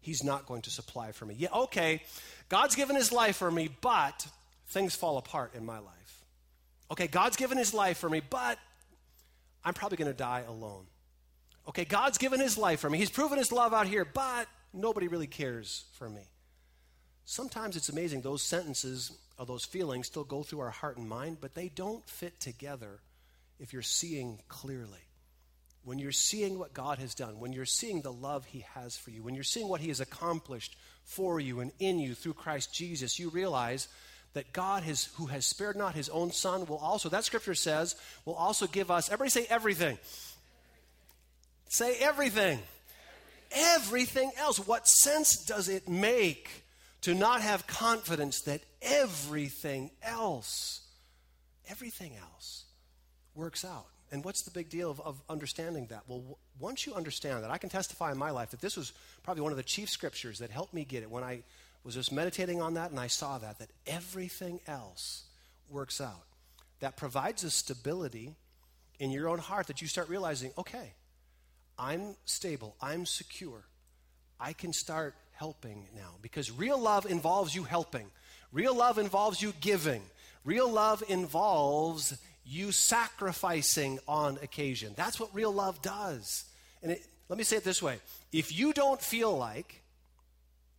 He's 0.00 0.24
not 0.24 0.46
going 0.46 0.62
to 0.62 0.70
supply 0.70 1.12
for 1.12 1.26
me. 1.26 1.36
Yeah, 1.38 1.52
okay, 1.54 2.02
God's 2.48 2.74
given 2.74 2.96
His 2.96 3.12
life 3.12 3.36
for 3.36 3.50
me, 3.50 3.68
but 3.80 4.26
things 4.72 4.96
fall 4.96 5.18
apart 5.18 5.54
in 5.54 5.64
my 5.64 5.78
life. 5.78 6.24
Okay, 6.92 7.06
God's 7.06 7.36
given 7.36 7.56
his 7.56 7.72
life 7.72 7.96
for 7.96 8.10
me, 8.10 8.20
but 8.20 8.58
I'm 9.64 9.72
probably 9.72 9.96
going 9.96 10.10
to 10.10 10.16
die 10.16 10.44
alone. 10.46 10.84
Okay, 11.68 11.84
God's 11.84 12.18
given 12.18 12.40
his 12.40 12.58
life 12.58 12.80
for 12.80 12.90
me. 12.90 12.98
He's 12.98 13.10
proven 13.10 13.38
his 13.38 13.52
love 13.52 13.72
out 13.72 13.86
here, 13.86 14.04
but 14.04 14.48
nobody 14.72 15.08
really 15.08 15.26
cares 15.26 15.84
for 15.92 16.08
me. 16.08 16.22
Sometimes 17.24 17.76
it's 17.76 17.88
amazing, 17.88 18.22
those 18.22 18.42
sentences 18.42 19.12
or 19.38 19.46
those 19.46 19.64
feelings 19.64 20.08
still 20.08 20.24
go 20.24 20.42
through 20.42 20.60
our 20.60 20.70
heart 20.70 20.96
and 20.96 21.08
mind, 21.08 21.38
but 21.40 21.54
they 21.54 21.68
don't 21.68 22.06
fit 22.08 22.40
together 22.40 23.00
if 23.60 23.72
you're 23.72 23.82
seeing 23.82 24.40
clearly. 24.48 24.98
When 25.84 25.98
you're 25.98 26.12
seeing 26.12 26.58
what 26.58 26.74
God 26.74 26.98
has 26.98 27.14
done, 27.14 27.40
when 27.40 27.52
you're 27.52 27.64
seeing 27.64 28.02
the 28.02 28.12
love 28.12 28.44
He 28.44 28.64
has 28.74 28.96
for 28.96 29.10
you, 29.10 29.22
when 29.22 29.34
you're 29.34 29.44
seeing 29.44 29.68
what 29.68 29.80
He 29.80 29.88
has 29.88 30.00
accomplished 30.00 30.76
for 31.04 31.40
you 31.40 31.60
and 31.60 31.72
in 31.78 31.98
you 31.98 32.14
through 32.14 32.34
Christ 32.34 32.72
Jesus, 32.72 33.18
you 33.18 33.30
realize 33.30 33.88
that 34.34 34.52
God 34.52 34.82
has, 34.84 35.10
who 35.16 35.26
has 35.26 35.44
spared 35.44 35.76
not 35.76 35.94
his 35.94 36.08
own 36.08 36.32
son 36.32 36.66
will 36.66 36.78
also, 36.78 37.08
that 37.10 37.24
scripture 37.24 37.54
says, 37.54 37.96
will 38.24 38.34
also 38.34 38.66
give 38.66 38.90
us, 38.90 39.08
everybody 39.08 39.30
say 39.30 39.46
everything. 39.50 39.98
Say 41.72 41.96
everything. 42.00 42.58
Everything 43.50 44.30
else. 44.38 44.58
What 44.58 44.86
sense 44.86 45.42
does 45.42 45.70
it 45.70 45.88
make 45.88 46.50
to 47.00 47.14
not 47.14 47.40
have 47.40 47.66
confidence 47.66 48.42
that 48.42 48.60
everything 48.82 49.90
else, 50.02 50.82
everything 51.70 52.12
else 52.14 52.64
works 53.34 53.64
out? 53.64 53.86
And 54.10 54.22
what's 54.22 54.42
the 54.42 54.50
big 54.50 54.68
deal 54.68 54.90
of, 54.90 55.00
of 55.00 55.22
understanding 55.30 55.86
that? 55.86 56.02
Well, 56.06 56.18
w- 56.18 56.36
once 56.60 56.84
you 56.84 56.92
understand 56.92 57.42
that, 57.42 57.50
I 57.50 57.56
can 57.56 57.70
testify 57.70 58.12
in 58.12 58.18
my 58.18 58.32
life 58.32 58.50
that 58.50 58.60
this 58.60 58.76
was 58.76 58.92
probably 59.22 59.40
one 59.40 59.52
of 59.52 59.56
the 59.56 59.62
chief 59.62 59.88
scriptures 59.88 60.40
that 60.40 60.50
helped 60.50 60.74
me 60.74 60.84
get 60.84 61.02
it 61.02 61.10
when 61.10 61.24
I 61.24 61.42
was 61.84 61.94
just 61.94 62.12
meditating 62.12 62.60
on 62.60 62.74
that 62.74 62.90
and 62.90 63.00
I 63.00 63.06
saw 63.06 63.38
that, 63.38 63.60
that 63.60 63.70
everything 63.86 64.60
else 64.66 65.22
works 65.70 66.02
out. 66.02 66.24
That 66.80 66.98
provides 66.98 67.44
a 67.44 67.50
stability 67.50 68.34
in 68.98 69.10
your 69.10 69.30
own 69.30 69.38
heart 69.38 69.68
that 69.68 69.80
you 69.80 69.88
start 69.88 70.10
realizing, 70.10 70.52
okay, 70.58 70.92
I'm 71.78 72.16
stable, 72.24 72.76
I'm 72.80 73.06
secure. 73.06 73.64
I 74.38 74.52
can 74.52 74.72
start 74.72 75.14
helping 75.32 75.86
now 75.94 76.14
because 76.20 76.50
real 76.50 76.78
love 76.78 77.06
involves 77.06 77.54
you 77.54 77.64
helping. 77.64 78.06
Real 78.52 78.76
love 78.76 78.98
involves 78.98 79.40
you 79.40 79.52
giving. 79.60 80.02
Real 80.44 80.70
love 80.70 81.02
involves 81.08 82.18
you 82.44 82.72
sacrificing 82.72 83.98
on 84.08 84.38
occasion. 84.42 84.92
That's 84.96 85.18
what 85.20 85.34
real 85.34 85.52
love 85.52 85.80
does. 85.80 86.44
And 86.82 86.92
it, 86.92 87.06
let 87.28 87.38
me 87.38 87.44
say 87.44 87.56
it 87.56 87.64
this 87.64 87.82
way 87.82 87.98
if 88.32 88.56
you 88.56 88.72
don't 88.72 89.00
feel 89.00 89.36
like 89.36 89.82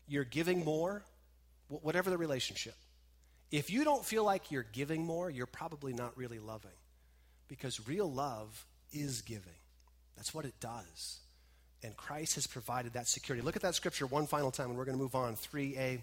you're 0.08 0.26
giving 0.26 0.64
more, 0.64 1.04
whatever 1.68 2.10
the 2.10 2.18
relationship, 2.18 2.76
if 3.52 3.70
you 3.70 3.84
don't 3.84 4.04
feel 4.04 4.24
like 4.24 4.52
you're 4.52 4.66
giving 4.72 5.06
more, 5.06 5.30
you're 5.30 5.46
probably 5.46 5.94
not 5.94 6.18
really 6.18 6.40
loving. 6.40 6.72
Because 7.48 7.88
real 7.88 8.12
love 8.12 8.66
is 8.92 9.22
giving. 9.22 9.54
That's 10.16 10.34
what 10.34 10.46
it 10.46 10.60
does. 10.60 11.20
And 11.84 11.98
Christ 11.98 12.36
has 12.36 12.48
provided 12.48 12.94
that 12.94 13.08
security. 13.08 13.44
Look 13.44 13.56
at 13.56 13.62
that 13.64 13.76
scripture 13.76 14.06
one 14.06 14.28
final 14.28 14.52
time, 14.52 14.70
and 14.70 14.78
we're 14.78 14.86
going 14.86 14.98
to 14.98 15.02
move 15.02 15.16
on. 15.16 15.36
3a, 15.36 16.02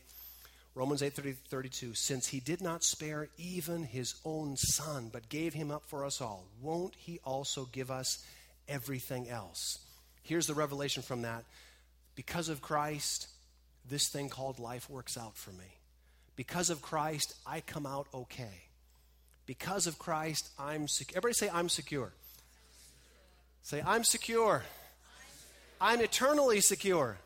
Romans 0.74 1.02
8 1.02 1.14
30, 1.14 1.32
32. 1.48 1.94
Since 1.94 2.28
he 2.28 2.40
did 2.40 2.60
not 2.60 2.84
spare 2.84 3.28
even 3.38 3.84
his 3.84 4.14
own 4.24 4.56
son, 4.56 5.10
but 5.12 5.28
gave 5.28 5.54
him 5.54 5.70
up 5.70 5.84
for 5.86 6.04
us 6.04 6.20
all, 6.20 6.44
won't 6.60 6.94
he 6.96 7.18
also 7.24 7.66
give 7.72 7.90
us 7.90 8.24
everything 8.68 9.28
else? 9.28 9.78
Here's 10.22 10.46
the 10.46 10.54
revelation 10.54 11.02
from 11.02 11.22
that. 11.22 11.44
Because 12.14 12.48
of 12.48 12.60
Christ, 12.60 13.28
this 13.88 14.08
thing 14.08 14.28
called 14.28 14.58
life 14.58 14.90
works 14.90 15.16
out 15.16 15.36
for 15.36 15.50
me. 15.52 15.78
Because 16.36 16.70
of 16.70 16.82
Christ, 16.82 17.34
I 17.46 17.60
come 17.60 17.86
out 17.86 18.06
okay. 18.14 18.68
Because 19.46 19.86
of 19.86 19.98
Christ, 19.98 20.48
I'm 20.58 20.86
secure. 20.86 21.16
Everybody 21.18 21.34
say, 21.34 21.50
I'm 21.52 21.68
secure. 21.68 22.12
Say, 23.62 23.82
I'm 23.84 24.04
secure. 24.04 24.64
I'm 25.80 26.00
eternally 26.00 26.60
secure. 26.60 27.18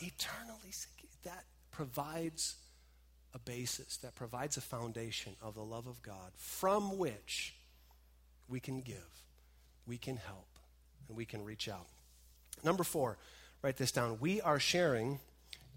Eternally 0.00 0.70
secure. 0.70 1.10
That 1.24 1.44
provides 1.70 2.56
a 3.34 3.38
basis, 3.38 3.96
that 3.98 4.14
provides 4.14 4.56
a 4.56 4.60
foundation 4.60 5.34
of 5.40 5.54
the 5.54 5.62
love 5.62 5.86
of 5.86 6.02
God 6.02 6.32
from 6.36 6.98
which 6.98 7.54
we 8.48 8.60
can 8.60 8.80
give, 8.80 9.22
we 9.86 9.96
can 9.96 10.16
help, 10.16 10.48
and 11.08 11.16
we 11.16 11.24
can 11.24 11.44
reach 11.44 11.68
out. 11.68 11.86
Number 12.62 12.84
four, 12.84 13.16
write 13.62 13.76
this 13.76 13.92
down. 13.92 14.18
We 14.20 14.40
are 14.40 14.60
sharing 14.60 15.20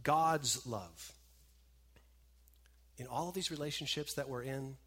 God's 0.04 0.66
love. 0.68 1.14
In 2.98 3.08
all 3.08 3.30
of 3.30 3.36
these 3.36 3.52
relationships 3.52 4.14
that 4.14 4.30
we're 4.30 4.44
in, 4.44 4.78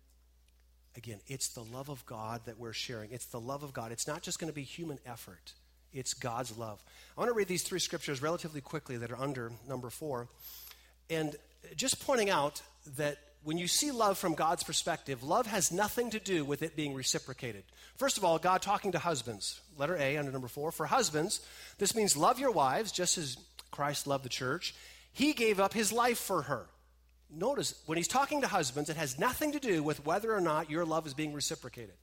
again, 0.98 1.20
it's 1.28 1.48
the 1.48 1.62
love 1.62 1.88
of 1.88 2.04
God 2.04 2.42
that 2.44 2.58
we're 2.58 2.74
sharing. 2.74 3.12
It's 3.12 3.26
the 3.26 3.40
love 3.40 3.62
of 3.62 3.72
God. 3.72 3.92
It's 3.92 4.06
not 4.06 4.20
just 4.20 4.38
going 4.38 4.50
to 4.50 4.54
be 4.54 4.64
human 4.64 4.98
effort, 5.06 5.54
it's 5.94 6.12
God's 6.12 6.58
love. 6.58 6.82
I 7.16 7.20
want 7.20 7.30
to 7.30 7.34
read 7.34 7.48
these 7.48 7.62
three 7.62 7.78
scriptures 7.78 8.20
relatively 8.20 8.60
quickly 8.60 8.98
that 8.98 9.10
are 9.10 9.16
under 9.16 9.52
number 9.66 9.88
four. 9.88 10.28
And 11.08 11.34
just 11.76 12.04
pointing 12.04 12.28
out 12.28 12.60
that 12.98 13.16
when 13.44 13.56
you 13.56 13.68
see 13.68 13.90
love 13.90 14.18
from 14.18 14.34
God's 14.34 14.64
perspective, 14.64 15.22
love 15.22 15.46
has 15.46 15.72
nothing 15.72 16.10
to 16.10 16.18
do 16.18 16.44
with 16.44 16.62
it 16.62 16.76
being 16.76 16.92
reciprocated. 16.92 17.62
First 17.96 18.18
of 18.18 18.24
all, 18.24 18.38
God 18.38 18.60
talking 18.60 18.92
to 18.92 18.98
husbands. 18.98 19.60
Letter 19.78 19.96
A 19.96 20.16
under 20.18 20.30
number 20.30 20.48
four. 20.48 20.72
For 20.72 20.86
husbands, 20.86 21.40
this 21.78 21.94
means 21.94 22.16
love 22.16 22.38
your 22.38 22.50
wives 22.50 22.92
just 22.92 23.16
as 23.16 23.38
Christ 23.70 24.06
loved 24.06 24.24
the 24.24 24.28
church. 24.28 24.74
He 25.12 25.32
gave 25.32 25.60
up 25.60 25.72
his 25.72 25.92
life 25.92 26.18
for 26.18 26.42
her. 26.42 26.66
Notice, 27.30 27.74
when 27.86 27.98
he's 27.98 28.08
talking 28.08 28.40
to 28.40 28.46
husbands, 28.46 28.88
it 28.88 28.96
has 28.96 29.18
nothing 29.18 29.52
to 29.52 29.60
do 29.60 29.82
with 29.82 30.04
whether 30.06 30.34
or 30.34 30.40
not 30.40 30.70
your 30.70 30.84
love 30.84 31.06
is 31.06 31.14
being 31.14 31.34
reciprocated. 31.34 31.94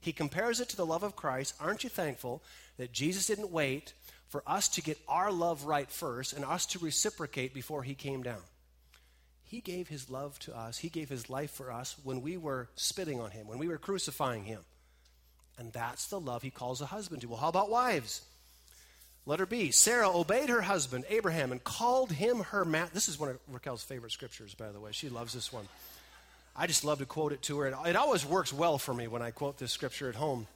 He 0.00 0.12
compares 0.12 0.60
it 0.60 0.68
to 0.70 0.76
the 0.76 0.86
love 0.86 1.02
of 1.02 1.16
Christ. 1.16 1.54
Aren't 1.60 1.84
you 1.84 1.90
thankful 1.90 2.42
that 2.76 2.92
Jesus 2.92 3.26
didn't 3.26 3.50
wait 3.50 3.92
for 4.28 4.42
us 4.46 4.68
to 4.68 4.82
get 4.82 4.98
our 5.08 5.30
love 5.30 5.64
right 5.64 5.90
first 5.90 6.32
and 6.32 6.44
us 6.44 6.66
to 6.66 6.78
reciprocate 6.78 7.54
before 7.54 7.82
he 7.82 7.94
came 7.94 8.22
down? 8.22 8.42
He 9.42 9.60
gave 9.60 9.88
his 9.88 10.10
love 10.10 10.38
to 10.40 10.56
us. 10.56 10.78
He 10.78 10.88
gave 10.88 11.08
his 11.08 11.30
life 11.30 11.50
for 11.50 11.70
us 11.70 11.96
when 12.02 12.22
we 12.22 12.36
were 12.36 12.68
spitting 12.74 13.20
on 13.20 13.30
him, 13.30 13.46
when 13.46 13.58
we 13.58 13.68
were 13.68 13.78
crucifying 13.78 14.44
him. 14.44 14.60
And 15.58 15.72
that's 15.72 16.08
the 16.08 16.18
love 16.18 16.42
he 16.42 16.50
calls 16.50 16.80
a 16.80 16.86
husband 16.86 17.22
to. 17.22 17.28
Well, 17.28 17.38
how 17.38 17.48
about 17.48 17.70
wives? 17.70 18.22
Letter 19.26 19.46
B 19.46 19.70
Sarah 19.70 20.10
obeyed 20.10 20.50
her 20.50 20.60
husband, 20.60 21.04
Abraham, 21.08 21.52
and 21.52 21.62
called 21.62 22.12
him 22.12 22.40
her 22.40 22.64
man. 22.64 22.88
This 22.92 23.08
is 23.08 23.18
one 23.18 23.30
of 23.30 23.38
Raquel's 23.50 23.82
favorite 23.82 24.12
scriptures, 24.12 24.54
by 24.54 24.70
the 24.70 24.80
way. 24.80 24.92
She 24.92 25.08
loves 25.08 25.32
this 25.32 25.52
one. 25.52 25.66
I 26.56 26.66
just 26.66 26.84
love 26.84 26.98
to 26.98 27.06
quote 27.06 27.32
it 27.32 27.42
to 27.42 27.58
her. 27.58 27.66
It 27.66 27.96
always 27.96 28.24
works 28.24 28.52
well 28.52 28.78
for 28.78 28.94
me 28.94 29.08
when 29.08 29.22
I 29.22 29.30
quote 29.30 29.58
this 29.58 29.72
scripture 29.72 30.08
at 30.08 30.14
home. 30.14 30.46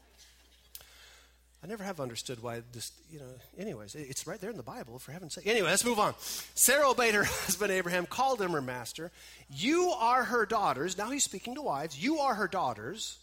I 1.63 1.67
never 1.67 1.83
have 1.83 1.99
understood 1.99 2.41
why 2.41 2.63
this, 2.73 2.93
you 3.11 3.19
know, 3.19 3.27
anyways, 3.59 3.97
it's 3.97 4.29
right 4.29 4.41
there 4.41 4.51
in 4.51 4.57
the 4.57 4.63
Bible, 4.63 5.01
for 5.01 5.11
heaven's 5.11 5.35
sake. 5.35 5.49
Anyway, 5.49 5.69
let's 5.69 5.85
move 5.85 5.99
on. 5.99 6.15
Sarah 6.55 6.89
obeyed 6.89 7.15
her 7.15 7.25
husband 7.25 7.73
Abraham, 7.73 8.07
called 8.07 8.41
him 8.41 8.53
her 8.53 8.63
master. 8.63 9.11
You 9.51 9.91
are 9.99 10.23
her 10.23 10.47
daughters. 10.47 10.97
Now 10.97 11.11
he's 11.11 11.25
speaking 11.25 11.57
to 11.57 11.63
wives. 11.63 12.01
You 12.01 12.19
are 12.19 12.35
her 12.35 12.47
daughters 12.47 13.19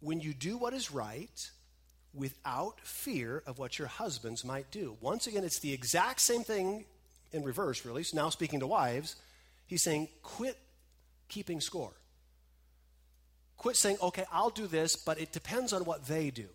when 0.00 0.20
you 0.20 0.34
do 0.34 0.56
what 0.56 0.74
is 0.74 0.90
right 0.90 1.50
without 2.14 2.80
fear 2.80 3.42
of 3.46 3.58
what 3.58 3.78
your 3.78 3.88
husbands 3.88 4.44
might 4.44 4.70
do. 4.70 4.96
Once 5.00 5.26
again, 5.26 5.44
it's 5.44 5.60
the 5.60 5.72
exact 5.72 6.20
same 6.20 6.44
thing 6.44 6.84
in 7.32 7.42
reverse, 7.42 7.84
really. 7.84 8.02
So 8.04 8.16
now 8.16 8.30
speaking 8.30 8.60
to 8.60 8.66
wives, 8.66 9.16
he's 9.66 9.82
saying, 9.82 10.08
quit 10.22 10.56
keeping 11.28 11.60
score. 11.60 11.92
Quit 13.56 13.76
saying, 13.76 13.96
okay, 14.02 14.24
I'll 14.32 14.50
do 14.50 14.66
this, 14.66 14.96
but 14.96 15.20
it 15.20 15.32
depends 15.32 15.72
on 15.72 15.84
what 15.84 16.06
they 16.06 16.30
do. 16.30 16.46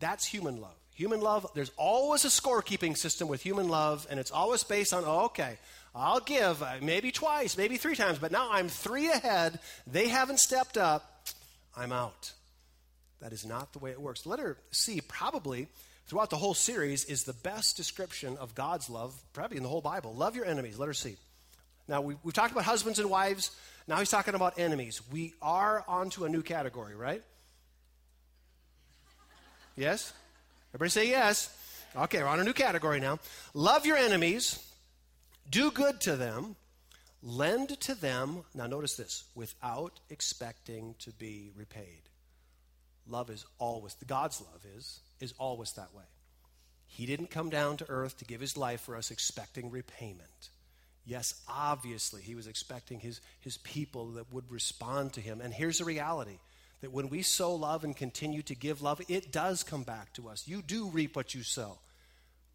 That's 0.00 0.26
human 0.26 0.60
love. 0.60 0.76
Human 0.94 1.20
love, 1.20 1.46
there's 1.54 1.72
always 1.76 2.24
a 2.24 2.28
scorekeeping 2.28 2.96
system 2.96 3.26
with 3.26 3.42
human 3.42 3.68
love, 3.68 4.06
and 4.10 4.20
it's 4.20 4.30
always 4.30 4.62
based 4.62 4.92
on, 4.92 5.04
oh, 5.06 5.24
okay, 5.26 5.56
I'll 5.94 6.20
give 6.20 6.62
uh, 6.62 6.74
maybe 6.82 7.10
twice, 7.10 7.56
maybe 7.56 7.76
three 7.76 7.96
times, 7.96 8.18
but 8.18 8.30
now 8.30 8.50
I'm 8.52 8.68
three 8.68 9.10
ahead. 9.10 9.58
They 9.86 10.08
haven't 10.08 10.38
stepped 10.38 10.76
up. 10.76 11.26
I'm 11.76 11.92
out. 11.92 12.32
That 13.22 13.32
is 13.32 13.46
not 13.46 13.72
the 13.72 13.78
way 13.78 13.92
it 13.92 14.00
works. 14.00 14.26
Letter 14.26 14.58
C, 14.72 15.00
probably 15.00 15.68
throughout 16.06 16.28
the 16.28 16.36
whole 16.36 16.54
series, 16.54 17.04
is 17.04 17.22
the 17.22 17.32
best 17.32 17.76
description 17.76 18.36
of 18.36 18.54
God's 18.56 18.90
love, 18.90 19.14
probably 19.32 19.56
in 19.56 19.62
the 19.62 19.68
whole 19.68 19.80
Bible. 19.80 20.12
Love 20.12 20.34
your 20.34 20.44
enemies, 20.44 20.76
letter 20.76 20.92
C. 20.92 21.16
Now, 21.86 22.00
we, 22.00 22.16
have 22.24 22.32
talked 22.32 22.50
about 22.50 22.64
husbands 22.64 22.98
and 22.98 23.08
wives. 23.08 23.52
Now 23.86 23.98
he's 23.98 24.10
talking 24.10 24.34
about 24.34 24.58
enemies. 24.58 25.00
We 25.12 25.34
are 25.40 25.84
onto 25.86 26.24
a 26.24 26.28
new 26.28 26.42
category, 26.42 26.96
right? 26.96 27.22
Yes? 29.76 30.12
Everybody 30.70 30.90
say 30.90 31.08
yes. 31.08 31.56
Okay, 31.94 32.22
we're 32.22 32.28
on 32.28 32.40
a 32.40 32.44
new 32.44 32.52
category 32.52 32.98
now. 32.98 33.20
Love 33.54 33.86
your 33.86 33.96
enemies, 33.96 34.58
do 35.48 35.70
good 35.70 36.00
to 36.02 36.16
them, 36.16 36.56
lend 37.22 37.80
to 37.80 37.94
them, 37.94 38.44
now 38.54 38.66
notice 38.66 38.96
this, 38.96 39.24
without 39.34 40.00
expecting 40.10 40.94
to 41.00 41.10
be 41.12 41.50
repaid. 41.54 42.00
Love 43.08 43.30
is 43.30 43.44
always, 43.58 43.96
God's 44.06 44.40
love 44.40 44.64
is, 44.76 45.00
is 45.20 45.34
always 45.38 45.72
that 45.72 45.94
way. 45.94 46.04
He 46.86 47.06
didn't 47.06 47.30
come 47.30 47.50
down 47.50 47.78
to 47.78 47.86
earth 47.88 48.18
to 48.18 48.24
give 48.24 48.40
his 48.40 48.56
life 48.56 48.82
for 48.82 48.96
us 48.96 49.10
expecting 49.10 49.70
repayment. 49.70 50.50
Yes, 51.04 51.40
obviously, 51.48 52.22
he 52.22 52.34
was 52.34 52.46
expecting 52.46 53.00
his, 53.00 53.20
his 53.40 53.56
people 53.58 54.12
that 54.12 54.32
would 54.32 54.50
respond 54.50 55.14
to 55.14 55.20
him. 55.20 55.40
And 55.40 55.52
here's 55.52 55.78
the 55.78 55.84
reality 55.84 56.38
that 56.80 56.92
when 56.92 57.08
we 57.08 57.22
sow 57.22 57.54
love 57.54 57.82
and 57.84 57.96
continue 57.96 58.42
to 58.42 58.54
give 58.54 58.82
love, 58.82 59.00
it 59.08 59.32
does 59.32 59.62
come 59.62 59.82
back 59.82 60.12
to 60.14 60.28
us. 60.28 60.46
You 60.46 60.62
do 60.62 60.88
reap 60.88 61.16
what 61.16 61.34
you 61.34 61.42
sow. 61.42 61.78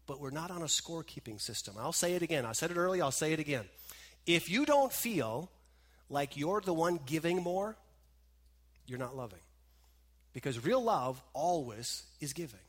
But 0.06 0.20
we're 0.20 0.30
not 0.30 0.50
on 0.50 0.62
a 0.62 0.66
scorekeeping 0.66 1.40
system. 1.40 1.74
I'll 1.78 1.92
say 1.92 2.14
it 2.14 2.22
again. 2.22 2.46
I 2.46 2.52
said 2.52 2.70
it 2.70 2.76
earlier, 2.76 3.02
I'll 3.02 3.10
say 3.10 3.32
it 3.32 3.40
again. 3.40 3.64
If 4.26 4.48
you 4.48 4.64
don't 4.64 4.92
feel 4.92 5.50
like 6.08 6.36
you're 6.36 6.60
the 6.60 6.72
one 6.72 7.00
giving 7.04 7.42
more, 7.42 7.76
you're 8.86 8.98
not 8.98 9.16
loving. 9.16 9.40
Because 10.32 10.64
real 10.64 10.82
love 10.82 11.20
always 11.32 12.02
is 12.20 12.32
giving. 12.32 12.60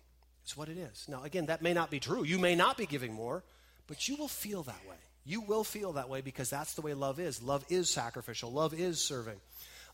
It's 0.43 0.57
what 0.57 0.69
it 0.69 0.77
is. 0.77 1.05
Now, 1.07 1.23
again, 1.23 1.47
that 1.47 1.61
may 1.61 1.73
not 1.73 1.91
be 1.91 1.99
true. 1.99 2.23
You 2.23 2.39
may 2.39 2.55
not 2.55 2.77
be 2.77 2.85
giving 2.85 3.13
more, 3.13 3.43
but 3.87 4.07
you 4.07 4.15
will 4.15 4.27
feel 4.27 4.63
that 4.63 4.81
way. 4.89 4.95
You 5.25 5.41
will 5.41 5.63
feel 5.63 5.93
that 5.93 6.09
way 6.09 6.21
because 6.21 6.49
that's 6.49 6.73
the 6.73 6.81
way 6.81 6.93
love 6.93 7.19
is. 7.19 7.43
Love 7.43 7.63
is 7.69 7.89
sacrificial, 7.89 8.51
love 8.51 8.73
is 8.73 8.99
serving. 8.99 9.39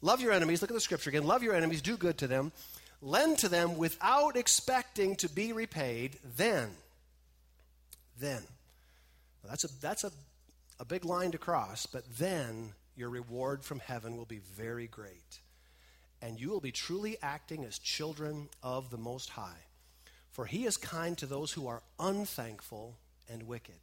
Love 0.01 0.21
your 0.21 0.32
enemies. 0.32 0.62
Look 0.62 0.71
at 0.71 0.73
the 0.73 0.80
scripture 0.82 1.10
again. 1.10 1.25
Love 1.25 1.43
your 1.43 1.56
enemies, 1.56 1.82
do 1.82 1.97
good 1.97 2.17
to 2.19 2.28
them, 2.28 2.51
lend 3.01 3.39
to 3.39 3.49
them 3.49 3.78
without 3.78 4.38
expecting 4.38 5.15
to 5.17 5.30
be 5.30 5.51
repaid. 5.51 6.17
Then, 6.38 6.69
then, 8.19 8.43
that's 9.43 9.63
a, 9.63 9.82
that's 9.82 10.04
a, 10.04 10.12
a 10.80 10.86
big 10.86 11.06
line 11.06 11.32
to 11.32 11.38
cross, 11.38 11.86
but 11.86 12.04
then 12.17 12.73
your 12.95 13.10
reward 13.10 13.63
from 13.63 13.80
heaven 13.80 14.17
will 14.17 14.25
be 14.25 14.39
very 14.56 14.88
great. 14.88 15.39
And 16.21 16.39
you 16.39 16.49
will 16.49 16.62
be 16.62 16.71
truly 16.71 17.17
acting 17.21 17.65
as 17.65 17.78
children 17.78 18.49
of 18.63 18.89
the 18.89 18.97
Most 18.97 19.30
High. 19.30 19.65
For 20.32 20.45
he 20.45 20.65
is 20.65 20.78
kind 20.78 21.17
to 21.17 21.25
those 21.25 21.51
who 21.51 21.67
are 21.67 21.82
unthankful 21.99 22.97
and 23.30 23.43
wicked. 23.43 23.75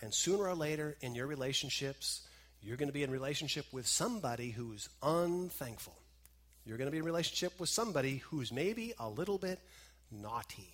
And 0.00 0.12
sooner 0.12 0.48
or 0.48 0.54
later 0.54 0.96
in 1.00 1.14
your 1.14 1.26
relationships, 1.26 2.22
you're 2.62 2.76
going 2.76 2.88
to 2.88 2.92
be 2.92 3.02
in 3.02 3.10
relationship 3.10 3.66
with 3.72 3.86
somebody 3.86 4.50
who's 4.50 4.88
unthankful. 5.02 5.94
You're 6.64 6.78
going 6.78 6.86
to 6.86 6.92
be 6.92 6.98
in 6.98 7.04
relationship 7.04 7.58
with 7.58 7.68
somebody 7.68 8.18
who's 8.18 8.52
maybe 8.52 8.92
a 8.98 9.08
little 9.08 9.38
bit 9.38 9.58
naughty, 10.10 10.70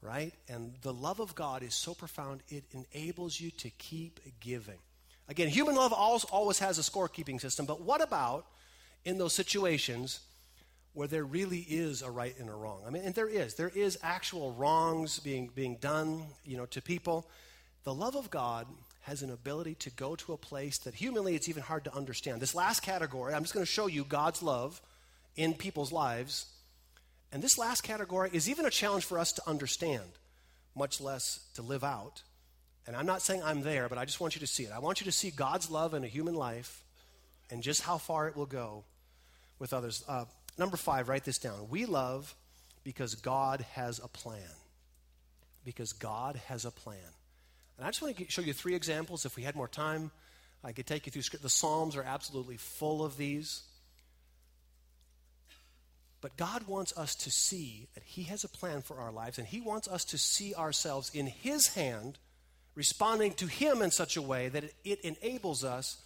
right? 0.00 0.32
And 0.48 0.74
the 0.82 0.92
love 0.92 1.20
of 1.20 1.34
God 1.34 1.62
is 1.62 1.74
so 1.74 1.94
profound, 1.94 2.42
it 2.48 2.64
enables 2.72 3.40
you 3.40 3.50
to 3.52 3.70
keep 3.70 4.20
giving. 4.40 4.78
Again, 5.28 5.48
human 5.48 5.74
love 5.74 5.92
always, 5.92 6.58
has 6.58 6.78
a 6.78 6.82
scorekeeping 6.82 7.40
system, 7.40 7.64
but 7.64 7.80
what 7.80 8.02
about 8.02 8.46
in 9.04 9.18
those 9.18 9.32
situations 9.32 10.20
where 10.94 11.08
there 11.08 11.24
really 11.24 11.60
is 11.68 12.02
a 12.02 12.10
right 12.10 12.34
and 12.38 12.48
a 12.48 12.52
wrong? 12.52 12.82
I 12.86 12.90
mean, 12.90 13.02
and 13.04 13.14
there 13.14 13.28
is. 13.28 13.54
There 13.54 13.72
is 13.74 13.98
actual 14.02 14.52
wrongs 14.52 15.18
being, 15.18 15.50
being 15.54 15.76
done, 15.76 16.24
you 16.44 16.56
know, 16.56 16.66
to 16.66 16.82
people. 16.82 17.26
The 17.84 17.94
love 17.94 18.16
of 18.16 18.30
God 18.30 18.66
has 19.02 19.22
an 19.22 19.30
ability 19.30 19.74
to 19.74 19.90
go 19.90 20.14
to 20.14 20.32
a 20.32 20.36
place 20.36 20.78
that 20.78 20.94
humanly 20.94 21.34
it's 21.34 21.48
even 21.48 21.62
hard 21.62 21.84
to 21.84 21.94
understand. 21.94 22.40
This 22.40 22.54
last 22.54 22.80
category, 22.80 23.34
I'm 23.34 23.42
just 23.42 23.54
going 23.54 23.66
to 23.66 23.70
show 23.70 23.88
you 23.88 24.04
God's 24.04 24.42
love 24.42 24.80
in 25.36 25.54
people's 25.54 25.92
lives. 25.92 26.46
And 27.32 27.42
this 27.42 27.58
last 27.58 27.82
category 27.82 28.30
is 28.32 28.48
even 28.48 28.64
a 28.64 28.70
challenge 28.70 29.04
for 29.04 29.18
us 29.18 29.32
to 29.32 29.48
understand, 29.48 30.04
much 30.76 31.00
less 31.00 31.40
to 31.54 31.62
live 31.62 31.82
out. 31.82 32.22
And 32.86 32.94
I'm 32.94 33.06
not 33.06 33.22
saying 33.22 33.42
I'm 33.42 33.62
there, 33.62 33.88
but 33.88 33.98
I 33.98 34.04
just 34.04 34.20
want 34.20 34.34
you 34.34 34.40
to 34.40 34.46
see 34.46 34.64
it. 34.64 34.72
I 34.72 34.78
want 34.78 35.00
you 35.00 35.04
to 35.06 35.12
see 35.12 35.30
God's 35.30 35.70
love 35.70 35.94
in 35.94 36.04
a 36.04 36.08
human 36.08 36.34
life 36.34 36.84
and 37.50 37.62
just 37.62 37.82
how 37.82 37.98
far 37.98 38.28
it 38.28 38.36
will 38.36 38.46
go 38.46 38.84
with 39.62 39.72
others. 39.72 40.04
Uh, 40.08 40.24
number 40.58 40.76
five, 40.76 41.08
write 41.08 41.24
this 41.24 41.38
down. 41.38 41.68
We 41.70 41.86
love 41.86 42.34
because 42.82 43.14
God 43.14 43.64
has 43.74 44.00
a 44.02 44.08
plan. 44.08 44.42
Because 45.64 45.92
God 45.92 46.34
has 46.48 46.64
a 46.64 46.72
plan. 46.72 46.98
And 47.78 47.86
I 47.86 47.90
just 47.90 48.02
want 48.02 48.16
to 48.16 48.24
show 48.28 48.42
you 48.42 48.52
three 48.52 48.74
examples. 48.74 49.24
If 49.24 49.36
we 49.36 49.44
had 49.44 49.54
more 49.54 49.68
time, 49.68 50.10
I 50.64 50.72
could 50.72 50.86
take 50.86 51.06
you 51.06 51.12
through. 51.12 51.38
The 51.38 51.48
Psalms 51.48 51.94
are 51.94 52.02
absolutely 52.02 52.56
full 52.56 53.04
of 53.04 53.16
these. 53.16 53.62
But 56.20 56.36
God 56.36 56.66
wants 56.66 56.96
us 56.98 57.14
to 57.14 57.30
see 57.30 57.86
that 57.94 58.02
He 58.02 58.24
has 58.24 58.42
a 58.42 58.48
plan 58.48 58.82
for 58.82 58.98
our 58.98 59.12
lives, 59.12 59.38
and 59.38 59.46
He 59.46 59.60
wants 59.60 59.86
us 59.86 60.04
to 60.06 60.18
see 60.18 60.54
ourselves 60.54 61.12
in 61.14 61.28
His 61.28 61.68
hand, 61.74 62.18
responding 62.74 63.32
to 63.34 63.46
Him 63.46 63.80
in 63.80 63.92
such 63.92 64.16
a 64.16 64.22
way 64.22 64.48
that 64.48 64.64
it, 64.84 65.00
enables 65.00 65.62
us 65.62 66.02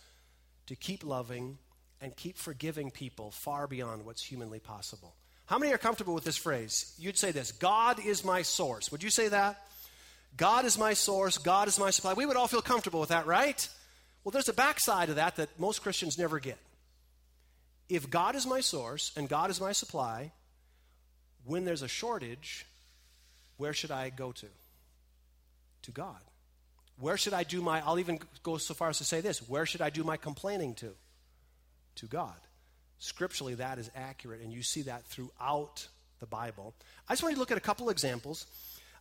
to 0.66 0.77
keep 0.77 1.05
loving 1.05 1.57
and 2.01 2.15
keep 2.17 2.37
forgiving 2.37 2.91
people 2.91 3.31
far 3.31 3.67
beyond 3.67 4.05
what's 4.05 4.23
humanly 4.23 4.59
possible. 4.61 5.15
How 5.47 5.59
many 5.59 5.73
are 5.73 5.79
comfortable 5.79 6.15
with 6.15 6.25
this 6.25 6.37
phrase? 6.37 6.95
You'd 6.99 7.17
say 7.17 7.31
this 7.31 7.53
God 7.53 8.05
is 8.05 8.25
my 8.25 8.43
source. 8.43 8.91
Would 8.91 9.03
you 9.03 9.11
say 9.11 9.29
that? 9.29 9.63
God 10.37 10.65
is 10.65 10.77
my 10.77 10.93
source, 10.93 11.39
God 11.39 11.69
is 11.69 11.79
my 11.79 11.91
supply. 11.91 12.13
We 12.13 12.27
would 12.27 12.37
all 12.37 12.49
feel 12.49 12.61
comfortable 12.61 13.01
with 13.01 13.09
that, 13.09 13.27
right? 13.27 13.69
Well, 14.23 14.33
there's 14.33 14.49
a 14.49 14.53
backside 14.53 15.09
of 15.09 15.17
that 15.17 15.37
that 15.37 15.59
most 15.59 15.83
Christians 15.83 16.19
never 16.19 16.41
get. 16.41 16.59
If 17.89 18.11
God 18.11 18.35
is 18.35 18.47
my 18.47 18.61
source 18.61 19.13
and 19.17 19.29
God 19.29 19.51
is 19.51 19.61
my 19.61 19.73
supply, 19.73 20.33
when 21.45 21.65
there's 21.65 21.83
a 21.83 21.89
shortage, 21.89 22.67
where 23.57 23.73
should 23.73 23.93
I 23.93 24.11
go 24.11 24.33
to? 24.33 24.47
To 25.83 25.91
God. 25.93 26.21
Where 26.99 27.17
should 27.17 27.35
I 27.35 27.45
do 27.45 27.63
my, 27.63 27.81
I'll 27.87 28.01
even 28.01 28.19
go 28.43 28.57
so 28.57 28.75
far 28.75 28.89
as 28.89 28.99
to 28.99 29.05
say 29.05 29.21
this, 29.21 29.39
where 29.49 29.65
should 29.65 29.81
I 29.81 29.91
do 29.91 30.03
my 30.03 30.17
complaining 30.17 30.75
to? 30.77 30.93
To 31.97 32.07
God. 32.07 32.37
Scripturally, 32.99 33.55
that 33.55 33.79
is 33.79 33.91
accurate, 33.95 34.41
and 34.41 34.53
you 34.53 34.63
see 34.63 34.83
that 34.83 35.05
throughout 35.05 35.89
the 36.21 36.27
Bible. 36.27 36.75
I 37.09 37.13
just 37.13 37.23
want 37.23 37.33
you 37.33 37.37
to 37.37 37.41
look 37.41 37.51
at 37.51 37.59
a 37.59 37.61
couple 37.61 37.91
examples 37.91 38.47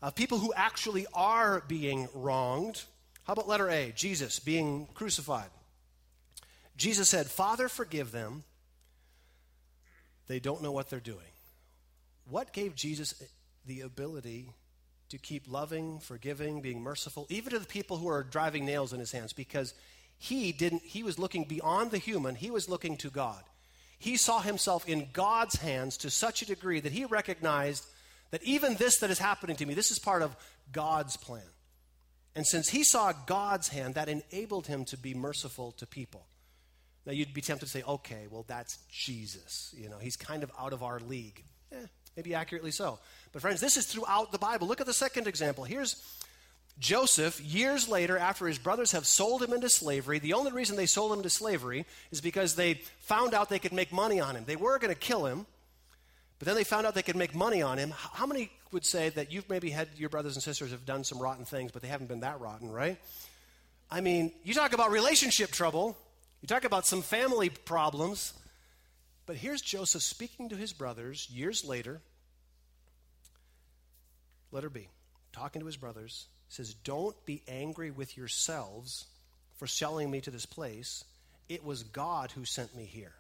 of 0.01 0.15
people 0.15 0.37
who 0.37 0.53
actually 0.53 1.05
are 1.13 1.63
being 1.67 2.09
wronged. 2.13 2.83
How 3.23 3.33
about 3.33 3.47
letter 3.47 3.69
A? 3.69 3.93
Jesus 3.95 4.39
being 4.39 4.87
crucified. 4.93 5.49
Jesus 6.77 7.09
said, 7.09 7.27
Father, 7.27 7.69
forgive 7.69 8.11
them. 8.11 8.43
They 10.27 10.39
don't 10.39 10.61
know 10.61 10.71
what 10.71 10.89
they're 10.89 10.99
doing. 10.99 11.19
What 12.29 12.51
gave 12.51 12.75
Jesus 12.75 13.21
the 13.65 13.81
ability 13.81 14.51
to 15.09 15.17
keep 15.17 15.43
loving, 15.47 15.99
forgiving, 15.99 16.61
being 16.61 16.81
merciful, 16.81 17.27
even 17.29 17.53
to 17.53 17.59
the 17.59 17.65
people 17.65 17.97
who 17.97 18.07
are 18.07 18.23
driving 18.23 18.65
nails 18.65 18.91
in 18.91 18.99
his 18.99 19.11
hands? 19.11 19.31
Because 19.31 19.73
he 20.17 20.51
didn't, 20.51 20.83
he 20.83 21.03
was 21.03 21.19
looking 21.19 21.43
beyond 21.45 21.91
the 21.91 21.97
human, 21.97 22.35
he 22.35 22.51
was 22.51 22.69
looking 22.69 22.97
to 22.97 23.09
God. 23.09 23.43
He 23.97 24.17
saw 24.17 24.41
himself 24.41 24.87
in 24.87 25.09
God's 25.13 25.55
hands 25.55 25.97
to 25.97 26.09
such 26.09 26.41
a 26.41 26.45
degree 26.45 26.79
that 26.79 26.91
he 26.91 27.05
recognized 27.05 27.85
that 28.31 28.43
even 28.43 28.75
this 28.75 28.99
that 28.99 29.09
is 29.09 29.19
happening 29.19 29.55
to 29.57 29.65
me, 29.65 29.73
this 29.73 29.91
is 29.91 29.99
part 29.99 30.21
of 30.21 30.35
God's 30.71 31.17
plan. 31.17 31.41
And 32.35 32.45
since 32.45 32.69
he 32.69 32.83
saw 32.83 33.13
God's 33.13 33.69
hand, 33.69 33.95
that 33.95 34.09
enabled 34.09 34.67
him 34.67 34.83
to 34.85 34.97
be 34.97 35.13
merciful 35.13 35.71
to 35.73 35.87
people. 35.87 36.25
Now, 37.05 37.13
you'd 37.13 37.33
be 37.33 37.41
tempted 37.41 37.67
to 37.67 37.71
say, 37.71 37.83
okay, 37.83 38.25
well, 38.29 38.43
that's 38.47 38.77
Jesus. 38.91 39.73
You 39.77 39.89
know, 39.89 39.99
he's 39.99 40.17
kind 40.17 40.43
of 40.43 40.51
out 40.59 40.73
of 40.73 40.83
our 40.83 40.99
league. 40.99 41.43
Eh, 41.71 41.85
maybe 42.17 42.33
accurately 42.33 42.71
so. 42.71 42.99
But, 43.31 43.41
friends, 43.41 43.61
this 43.61 43.77
is 43.77 43.85
throughout 43.85 44.31
the 44.31 44.39
Bible. 44.39 44.67
Look 44.67 44.81
at 44.81 44.87
the 44.87 44.93
second 44.93 45.27
example. 45.27 45.63
Here's 45.63 45.95
Joseph, 46.77 47.39
years 47.41 47.87
later, 47.87 48.17
after 48.17 48.47
his 48.47 48.57
brothers 48.57 48.91
have 48.91 49.07
sold 49.07 49.41
him 49.41 49.53
into 49.53 49.69
slavery. 49.69 50.19
The 50.19 50.33
only 50.33 50.51
reason 50.51 50.75
they 50.75 50.85
sold 50.85 51.11
him 51.13 51.19
into 51.19 51.29
slavery 51.29 51.85
is 52.11 52.19
because 52.19 52.55
they 52.55 52.81
found 52.99 53.33
out 53.33 53.49
they 53.49 53.59
could 53.59 53.71
make 53.71 53.93
money 53.93 54.19
on 54.19 54.35
him. 54.35 54.43
They 54.45 54.57
were 54.57 54.77
going 54.77 54.93
to 54.93 54.99
kill 54.99 55.25
him, 55.25 55.45
but 56.37 56.47
then 56.47 56.55
they 56.55 56.65
found 56.65 56.85
out 56.85 56.93
they 56.93 57.01
could 57.01 57.15
make 57.15 57.33
money 57.33 57.61
on 57.61 57.77
him. 57.77 57.93
How 57.95 58.25
many 58.25 58.51
would 58.73 58.85
say 58.85 59.07
that 59.09 59.31
you've 59.31 59.49
maybe 59.49 59.69
had 59.69 59.87
your 59.95 60.09
brothers 60.09 60.35
and 60.35 60.43
sisters 60.43 60.71
have 60.71 60.85
done 60.85 61.05
some 61.05 61.19
rotten 61.19 61.45
things, 61.45 61.71
but 61.71 61.81
they 61.81 61.87
haven't 61.87 62.07
been 62.07 62.19
that 62.19 62.41
rotten, 62.41 62.69
right? 62.69 62.97
I 63.89 64.01
mean, 64.01 64.33
you 64.43 64.53
talk 64.53 64.73
about 64.73 64.91
relationship 64.91 65.51
trouble. 65.51 65.97
You 66.41 66.47
talk 66.47 66.65
about 66.65 66.85
some 66.85 67.01
family 67.01 67.49
problems. 67.49 68.33
But 69.25 69.37
here's 69.37 69.61
Joseph 69.61 70.01
speaking 70.01 70.49
to 70.49 70.57
his 70.57 70.73
brothers 70.73 71.29
years 71.31 71.63
later. 71.63 72.01
Letter 74.51 74.69
B, 74.69 74.87
talking 75.31 75.61
to 75.61 75.65
his 75.65 75.77
brothers, 75.77 76.27
says, 76.55 76.73
Don't 76.73 77.15
be 77.25 77.41
angry 77.47 77.91
with 77.91 78.17
yourselves 78.17 79.05
for 79.57 79.67
selling 79.67 80.09
me 80.09 80.21
to 80.21 80.31
this 80.31 80.45
place. 80.45 81.03
It 81.47 81.63
was 81.63 81.83
God 81.83 82.31
who 82.31 82.45
sent 82.45 82.75
me 82.75 82.85
here. 82.85 83.13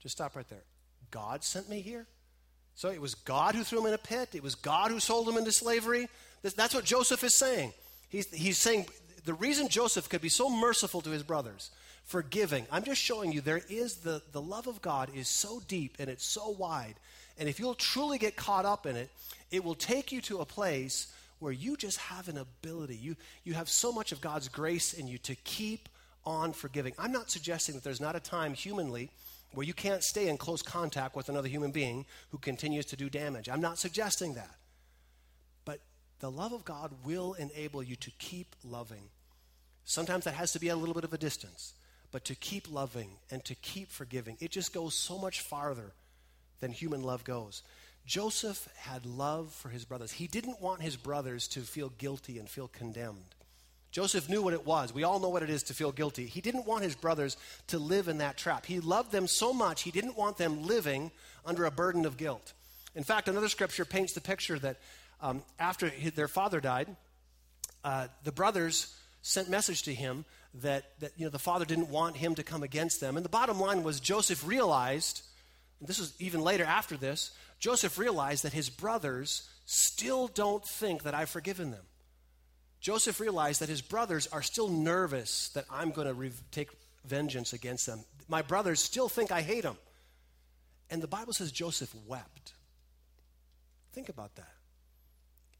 Just 0.00 0.16
stop 0.16 0.36
right 0.36 0.48
there. 0.48 0.64
God 1.10 1.44
sent 1.44 1.68
me 1.68 1.80
here? 1.80 2.06
So 2.74 2.90
it 2.90 3.00
was 3.00 3.14
God 3.14 3.54
who 3.54 3.64
threw 3.64 3.80
him 3.80 3.86
in 3.86 3.94
a 3.94 3.98
pit. 3.98 4.30
It 4.34 4.42
was 4.42 4.54
God 4.54 4.90
who 4.90 5.00
sold 5.00 5.28
him 5.28 5.36
into 5.36 5.52
slavery. 5.52 6.08
That's 6.42 6.74
what 6.74 6.84
Joseph 6.84 7.24
is 7.24 7.34
saying. 7.34 7.72
He's, 8.08 8.32
he's 8.32 8.58
saying 8.58 8.86
the 9.24 9.34
reason 9.34 9.68
Joseph 9.68 10.08
could 10.08 10.20
be 10.20 10.28
so 10.28 10.48
merciful 10.48 11.00
to 11.02 11.10
his 11.10 11.22
brothers 11.22 11.70
forgiving. 12.04 12.66
I'm 12.72 12.84
just 12.84 13.02
showing 13.02 13.32
you 13.32 13.40
there 13.40 13.60
is 13.68 13.96
the, 13.96 14.22
the 14.32 14.40
love 14.40 14.66
of 14.66 14.80
God 14.80 15.10
is 15.14 15.28
so 15.28 15.60
deep 15.68 15.96
and 15.98 16.08
it's 16.08 16.24
so 16.24 16.50
wide. 16.50 16.94
And 17.38 17.48
if 17.48 17.60
you'll 17.60 17.74
truly 17.74 18.16
get 18.18 18.36
caught 18.36 18.64
up 18.64 18.86
in 18.86 18.96
it, 18.96 19.10
it 19.50 19.62
will 19.62 19.74
take 19.74 20.10
you 20.10 20.20
to 20.22 20.38
a 20.38 20.46
place 20.46 21.12
where 21.38 21.52
you 21.52 21.76
just 21.76 21.98
have 21.98 22.28
an 22.28 22.38
ability. 22.38 22.96
You, 22.96 23.16
you 23.44 23.54
have 23.54 23.68
so 23.68 23.92
much 23.92 24.12
of 24.12 24.20
God's 24.20 24.48
grace 24.48 24.92
in 24.92 25.08
you 25.08 25.18
to 25.18 25.34
keep 25.36 25.88
on 26.24 26.52
forgiving. 26.52 26.92
I'm 26.98 27.12
not 27.12 27.30
suggesting 27.30 27.74
that 27.74 27.84
there's 27.84 28.00
not 28.00 28.16
a 28.16 28.20
time 28.20 28.54
humanly 28.54 29.10
where 29.52 29.66
you 29.66 29.72
can't 29.72 30.04
stay 30.04 30.28
in 30.28 30.36
close 30.36 30.62
contact 30.62 31.16
with 31.16 31.28
another 31.28 31.48
human 31.48 31.70
being 31.70 32.04
who 32.30 32.38
continues 32.38 32.84
to 32.86 32.96
do 32.96 33.08
damage. 33.08 33.48
I'm 33.48 33.60
not 33.60 33.78
suggesting 33.78 34.34
that. 34.34 34.54
But 35.64 35.80
the 36.20 36.30
love 36.30 36.52
of 36.52 36.64
God 36.64 36.92
will 37.04 37.34
enable 37.34 37.82
you 37.82 37.96
to 37.96 38.10
keep 38.18 38.54
loving. 38.62 39.10
Sometimes 39.84 40.24
that 40.24 40.34
has 40.34 40.52
to 40.52 40.58
be 40.58 40.68
a 40.68 40.76
little 40.76 40.94
bit 40.94 41.04
of 41.04 41.14
a 41.14 41.18
distance 41.18 41.72
but 42.10 42.24
to 42.24 42.34
keep 42.34 42.70
loving 42.72 43.10
and 43.30 43.44
to 43.44 43.54
keep 43.54 43.90
forgiving. 43.90 44.36
It 44.40 44.50
just 44.50 44.72
goes 44.72 44.94
so 44.94 45.18
much 45.18 45.40
farther 45.40 45.92
than 46.60 46.72
human 46.72 47.02
love 47.02 47.24
goes. 47.24 47.62
Joseph 48.08 48.66
had 48.74 49.04
love 49.04 49.52
for 49.52 49.68
his 49.68 49.84
brothers. 49.84 50.10
He 50.10 50.26
didn't 50.26 50.62
want 50.62 50.80
his 50.80 50.96
brothers 50.96 51.46
to 51.48 51.60
feel 51.60 51.90
guilty 51.90 52.38
and 52.38 52.48
feel 52.48 52.66
condemned. 52.66 53.34
Joseph 53.90 54.30
knew 54.30 54.40
what 54.40 54.54
it 54.54 54.66
was. 54.66 54.94
We 54.94 55.04
all 55.04 55.20
know 55.20 55.28
what 55.28 55.42
it 55.42 55.50
is 55.50 55.62
to 55.64 55.74
feel 55.74 55.92
guilty. 55.92 56.24
He 56.24 56.40
didn't 56.40 56.66
want 56.66 56.84
his 56.84 56.94
brothers 56.94 57.36
to 57.66 57.78
live 57.78 58.08
in 58.08 58.18
that 58.18 58.38
trap. 58.38 58.64
He 58.64 58.80
loved 58.80 59.12
them 59.12 59.26
so 59.26 59.52
much, 59.52 59.82
he 59.82 59.90
didn't 59.90 60.16
want 60.16 60.38
them 60.38 60.66
living 60.66 61.10
under 61.44 61.66
a 61.66 61.70
burden 61.70 62.06
of 62.06 62.16
guilt. 62.16 62.54
In 62.94 63.04
fact, 63.04 63.28
another 63.28 63.48
scripture 63.48 63.84
paints 63.84 64.14
the 64.14 64.22
picture 64.22 64.58
that 64.58 64.78
um, 65.20 65.42
after 65.58 65.92
their 66.14 66.28
father 66.28 66.60
died, 66.60 66.88
uh, 67.84 68.08
the 68.24 68.32
brothers 68.32 68.96
sent 69.20 69.50
message 69.50 69.82
to 69.82 69.92
him 69.92 70.24
that, 70.62 70.98
that 71.00 71.12
you 71.18 71.26
know, 71.26 71.30
the 71.30 71.38
father 71.38 71.66
didn't 71.66 71.90
want 71.90 72.16
him 72.16 72.34
to 72.36 72.42
come 72.42 72.62
against 72.62 73.02
them. 73.02 73.16
And 73.16 73.24
the 73.24 73.30
bottom 73.30 73.60
line 73.60 73.82
was 73.82 74.00
Joseph 74.00 74.46
realized, 74.46 75.22
this 75.82 75.98
was 75.98 76.14
even 76.18 76.40
later 76.40 76.64
after 76.64 76.96
this, 76.96 77.32
Joseph 77.58 77.98
realized 77.98 78.44
that 78.44 78.52
his 78.52 78.70
brothers 78.70 79.48
still 79.66 80.28
don't 80.28 80.64
think 80.64 81.02
that 81.02 81.14
I've 81.14 81.28
forgiven 81.30 81.70
them. 81.70 81.84
Joseph 82.80 83.20
realized 83.20 83.60
that 83.60 83.68
his 83.68 83.82
brothers 83.82 84.28
are 84.28 84.42
still 84.42 84.68
nervous 84.68 85.48
that 85.50 85.64
I'm 85.70 85.90
going 85.90 86.06
to 86.06 86.14
re- 86.14 86.32
take 86.52 86.70
vengeance 87.04 87.52
against 87.52 87.86
them. 87.86 88.04
My 88.28 88.42
brothers 88.42 88.80
still 88.80 89.08
think 89.08 89.32
I 89.32 89.42
hate 89.42 89.64
them. 89.64 89.76
And 90.90 91.02
the 91.02 91.08
Bible 91.08 91.32
says 91.32 91.50
Joseph 91.50 91.92
wept. 92.06 92.52
Think 93.92 94.08
about 94.08 94.36
that. 94.36 94.52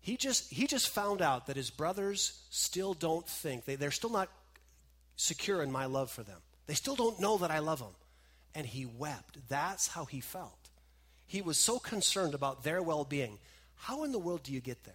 He 0.00 0.16
just, 0.16 0.50
he 0.52 0.66
just 0.66 0.88
found 0.88 1.20
out 1.20 1.48
that 1.48 1.56
his 1.56 1.70
brothers 1.70 2.40
still 2.50 2.94
don't 2.94 3.28
think, 3.28 3.64
they, 3.64 3.74
they're 3.74 3.90
still 3.90 4.10
not 4.10 4.28
secure 5.16 5.62
in 5.62 5.72
my 5.72 5.86
love 5.86 6.10
for 6.10 6.22
them. 6.22 6.38
They 6.66 6.74
still 6.74 6.94
don't 6.94 7.20
know 7.20 7.38
that 7.38 7.50
I 7.50 7.58
love 7.58 7.80
them. 7.80 7.94
And 8.54 8.64
he 8.64 8.86
wept. 8.86 9.38
That's 9.48 9.88
how 9.88 10.04
he 10.04 10.20
felt. 10.20 10.67
He 11.28 11.42
was 11.42 11.58
so 11.58 11.78
concerned 11.78 12.34
about 12.34 12.64
their 12.64 12.82
well 12.82 13.04
being. 13.04 13.38
How 13.76 14.02
in 14.02 14.10
the 14.10 14.18
world 14.18 14.42
do 14.42 14.52
you 14.52 14.60
get 14.60 14.82
there? 14.84 14.94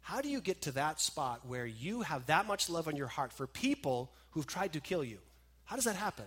How 0.00 0.20
do 0.20 0.28
you 0.28 0.40
get 0.40 0.62
to 0.62 0.72
that 0.72 1.00
spot 1.00 1.40
where 1.46 1.66
you 1.66 2.02
have 2.02 2.26
that 2.26 2.46
much 2.46 2.70
love 2.70 2.88
in 2.88 2.96
your 2.96 3.08
heart 3.08 3.32
for 3.32 3.46
people 3.46 4.10
who've 4.30 4.46
tried 4.46 4.72
to 4.74 4.80
kill 4.80 5.04
you? 5.04 5.18
How 5.64 5.76
does 5.76 5.84
that 5.84 5.96
happen? 5.96 6.26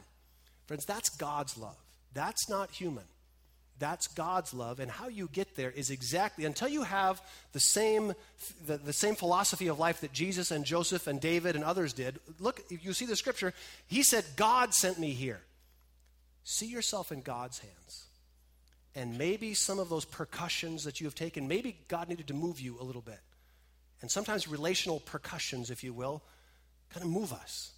Friends, 0.65 0.86
that's 0.86 1.10
God's 1.10 1.58
love. 1.58 1.78
That's 2.13 2.50
not 2.50 2.72
human. 2.72 3.06
That's 3.80 4.08
God's 4.08 4.56
love, 4.56 4.80
and 4.80 4.89
how 4.89 5.08
you 5.08 5.30
get 5.32 5.56
there 5.56 5.70
is 5.70 5.91
exactly 5.91 6.46
until 6.46 6.67
you 6.67 6.82
have 6.82 7.22
the 7.54 7.60
same, 7.60 8.13
the, 8.65 8.78
the 8.78 8.93
same 8.93 9.13
philosophy 9.13 9.67
of 9.67 9.78
life 9.78 10.02
that 10.02 10.12
Jesus 10.12 10.50
and 10.50 10.65
Joseph 10.65 11.06
and 11.06 11.22
David 11.22 11.56
and 11.56 11.63
others 11.63 11.93
did. 11.93 12.20
Look, 12.39 12.63
you 12.70 12.93
see 12.93 13.06
the 13.06 13.15
scripture. 13.15 13.54
He 13.86 14.02
said, 14.02 14.26
God 14.36 14.74
sent 14.74 14.98
me 14.98 15.12
here. 15.12 15.41
See 16.43 16.65
yourself 16.65 17.12
in 17.12 17.22
God's 17.22 17.60
hands. 17.60 18.07
And 18.97 19.15
maybe 19.15 19.53
some 19.53 19.77
of 19.77 19.89
those 19.89 20.05
percussions 20.05 20.83
that 20.86 20.99
you 20.99 21.05
have 21.05 21.13
taken, 21.13 21.47
maybe 21.47 21.77
God 21.88 22.10
needed 22.10 22.27
to 22.29 22.33
move 22.33 22.60
you 22.60 22.77
a 22.81 22.83
little 22.83 23.03
bit. 23.03 23.19
And 24.01 24.10
sometimes 24.10 24.47
relational 24.47 24.99
percussions, 24.99 25.69
if 25.69 25.83
you 25.83 25.93
will, 25.93 26.23
kind 26.89 27.05
of 27.05 27.12
move 27.12 27.31
us. 27.31 27.73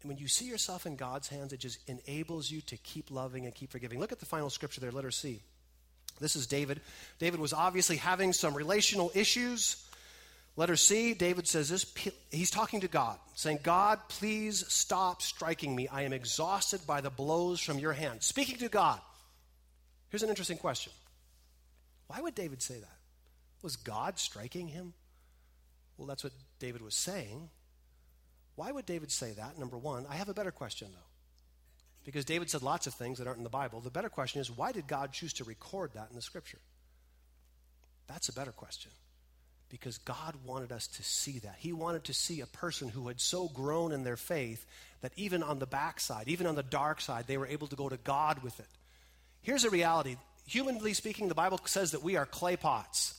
And 0.00 0.08
when 0.08 0.18
you 0.18 0.28
see 0.28 0.44
yourself 0.44 0.86
in 0.86 0.94
God's 0.94 1.26
hands, 1.26 1.52
it 1.52 1.58
just 1.58 1.80
enables 1.88 2.48
you 2.48 2.60
to 2.60 2.76
keep 2.76 3.10
loving 3.10 3.44
and 3.44 3.52
keep 3.52 3.72
forgiving. 3.72 3.98
Look 3.98 4.12
at 4.12 4.20
the 4.20 4.26
final 4.26 4.50
scripture 4.50 4.80
there, 4.80 4.92
letter 4.92 5.10
C. 5.10 5.42
This 6.20 6.36
is 6.36 6.46
David. 6.46 6.80
David 7.18 7.40
was 7.40 7.52
obviously 7.52 7.96
having 7.96 8.32
some 8.32 8.54
relational 8.54 9.10
issues. 9.16 9.84
Letter 10.54 10.76
C, 10.76 11.12
David 11.12 11.48
says 11.48 11.68
this. 11.68 11.92
He's 12.30 12.50
talking 12.50 12.82
to 12.82 12.88
God, 12.88 13.18
saying, 13.34 13.58
God, 13.64 13.98
please 14.08 14.64
stop 14.68 15.22
striking 15.22 15.74
me. 15.74 15.88
I 15.88 16.02
am 16.02 16.12
exhausted 16.12 16.86
by 16.86 17.00
the 17.00 17.10
blows 17.10 17.58
from 17.58 17.80
your 17.80 17.94
hand. 17.94 18.22
Speaking 18.22 18.58
to 18.58 18.68
God. 18.68 19.00
Here's 20.12 20.22
an 20.22 20.28
interesting 20.28 20.58
question 20.58 20.92
Why 22.06 22.20
would 22.20 22.36
David 22.36 22.62
say 22.62 22.78
that? 22.78 22.98
Was 23.62 23.76
God 23.76 24.18
striking 24.18 24.68
him? 24.68 24.92
Well, 25.96 26.06
that's 26.06 26.22
what 26.22 26.34
David 26.58 26.82
was 26.82 26.94
saying. 26.94 27.48
Why 28.54 28.70
would 28.70 28.86
David 28.86 29.10
say 29.10 29.32
that? 29.32 29.58
Number 29.58 29.78
one, 29.78 30.04
I 30.08 30.16
have 30.16 30.28
a 30.28 30.34
better 30.34 30.50
question, 30.50 30.88
though. 30.92 31.08
Because 32.04 32.24
David 32.24 32.50
said 32.50 32.62
lots 32.62 32.86
of 32.86 32.94
things 32.94 33.18
that 33.18 33.26
aren't 33.26 33.38
in 33.38 33.44
the 33.44 33.50
Bible. 33.50 33.80
The 33.80 33.90
better 33.90 34.08
question 34.08 34.40
is 34.40 34.50
why 34.50 34.72
did 34.72 34.86
God 34.86 35.12
choose 35.12 35.32
to 35.34 35.44
record 35.44 35.92
that 35.94 36.08
in 36.10 36.16
the 36.16 36.22
scripture? 36.22 36.58
That's 38.06 38.28
a 38.28 38.32
better 38.34 38.52
question. 38.52 38.90
Because 39.70 39.96
God 39.98 40.34
wanted 40.44 40.72
us 40.72 40.88
to 40.88 41.02
see 41.02 41.38
that. 41.38 41.54
He 41.58 41.72
wanted 41.72 42.04
to 42.04 42.12
see 42.12 42.42
a 42.42 42.46
person 42.46 42.88
who 42.88 43.08
had 43.08 43.20
so 43.20 43.48
grown 43.48 43.92
in 43.92 44.04
their 44.04 44.18
faith 44.18 44.66
that 45.00 45.12
even 45.16 45.42
on 45.42 45.58
the 45.58 45.66
backside, 45.66 46.28
even 46.28 46.46
on 46.46 46.56
the 46.56 46.62
dark 46.62 47.00
side, 47.00 47.26
they 47.26 47.38
were 47.38 47.46
able 47.46 47.68
to 47.68 47.76
go 47.76 47.88
to 47.88 47.96
God 47.96 48.42
with 48.42 48.60
it. 48.60 48.66
Here's 49.42 49.64
a 49.64 49.70
reality. 49.70 50.16
Humanly 50.46 50.94
speaking, 50.94 51.26
the 51.26 51.34
Bible 51.34 51.60
says 51.64 51.90
that 51.90 52.02
we 52.02 52.16
are 52.16 52.26
clay 52.26 52.56
pots. 52.56 53.18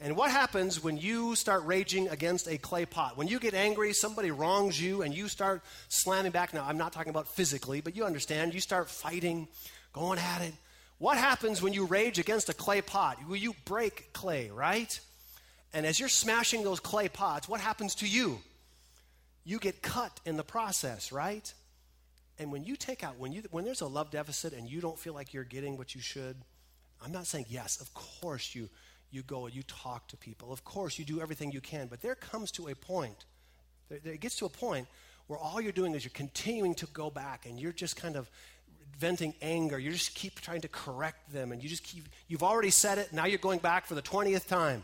And 0.00 0.16
what 0.16 0.30
happens 0.30 0.82
when 0.82 0.98
you 0.98 1.34
start 1.34 1.64
raging 1.64 2.08
against 2.08 2.46
a 2.46 2.58
clay 2.58 2.84
pot? 2.86 3.16
When 3.16 3.26
you 3.26 3.40
get 3.40 3.54
angry, 3.54 3.92
somebody 3.92 4.30
wrongs 4.30 4.80
you, 4.80 5.02
and 5.02 5.12
you 5.12 5.26
start 5.26 5.62
slamming 5.88 6.30
back. 6.30 6.54
Now, 6.54 6.64
I'm 6.64 6.78
not 6.78 6.92
talking 6.92 7.10
about 7.10 7.26
physically, 7.26 7.80
but 7.80 7.96
you 7.96 8.04
understand. 8.04 8.54
You 8.54 8.60
start 8.60 8.88
fighting, 8.88 9.48
going 9.92 10.20
at 10.20 10.42
it. 10.42 10.54
What 10.98 11.18
happens 11.18 11.60
when 11.60 11.72
you 11.72 11.86
rage 11.86 12.20
against 12.20 12.48
a 12.48 12.54
clay 12.54 12.80
pot? 12.80 13.18
Well, 13.26 13.36
you 13.36 13.54
break 13.64 14.12
clay, 14.12 14.50
right? 14.50 14.98
And 15.72 15.84
as 15.84 15.98
you're 15.98 16.08
smashing 16.08 16.62
those 16.62 16.78
clay 16.78 17.08
pots, 17.08 17.48
what 17.48 17.60
happens 17.60 17.96
to 17.96 18.06
you? 18.06 18.38
You 19.44 19.58
get 19.58 19.82
cut 19.82 20.20
in 20.24 20.36
the 20.36 20.44
process, 20.44 21.10
right? 21.10 21.52
And 22.38 22.50
when 22.50 22.64
you 22.64 22.76
take 22.76 23.04
out, 23.04 23.18
when, 23.18 23.32
you, 23.32 23.42
when 23.50 23.64
there's 23.64 23.80
a 23.80 23.86
love 23.86 24.10
deficit 24.10 24.52
and 24.52 24.68
you 24.68 24.80
don't 24.80 24.98
feel 24.98 25.14
like 25.14 25.32
you're 25.32 25.44
getting 25.44 25.76
what 25.76 25.94
you 25.94 26.00
should, 26.00 26.36
I'm 27.04 27.12
not 27.12 27.26
saying 27.26 27.46
yes, 27.48 27.80
of 27.80 27.92
course 27.94 28.54
you 28.54 28.68
you 29.14 29.22
go 29.22 29.46
and 29.46 29.54
you 29.54 29.62
talk 29.62 30.08
to 30.08 30.16
people. 30.16 30.52
Of 30.52 30.64
course, 30.64 30.98
you 30.98 31.04
do 31.04 31.20
everything 31.20 31.52
you 31.52 31.60
can, 31.60 31.86
but 31.86 32.02
there 32.02 32.16
comes 32.16 32.50
to 32.52 32.66
a 32.66 32.74
point, 32.74 33.24
there, 33.88 34.00
it 34.04 34.20
gets 34.20 34.36
to 34.36 34.46
a 34.46 34.48
point 34.48 34.88
where 35.28 35.38
all 35.38 35.60
you're 35.60 35.72
doing 35.72 35.94
is 35.94 36.04
you're 36.04 36.10
continuing 36.12 36.74
to 36.74 36.86
go 36.86 37.10
back 37.10 37.46
and 37.46 37.58
you're 37.58 37.72
just 37.72 37.96
kind 37.96 38.16
of 38.16 38.28
venting 38.98 39.34
anger. 39.40 39.78
You 39.78 39.90
just 39.92 40.14
keep 40.14 40.40
trying 40.40 40.60
to 40.62 40.68
correct 40.68 41.32
them, 41.32 41.52
and 41.52 41.62
you 41.62 41.68
just 41.68 41.84
keep, 41.84 42.08
you've 42.28 42.42
already 42.42 42.70
said 42.70 42.98
it, 42.98 43.12
now 43.12 43.26
you're 43.26 43.38
going 43.38 43.60
back 43.60 43.86
for 43.86 43.94
the 43.94 44.02
20th 44.02 44.46
time 44.46 44.82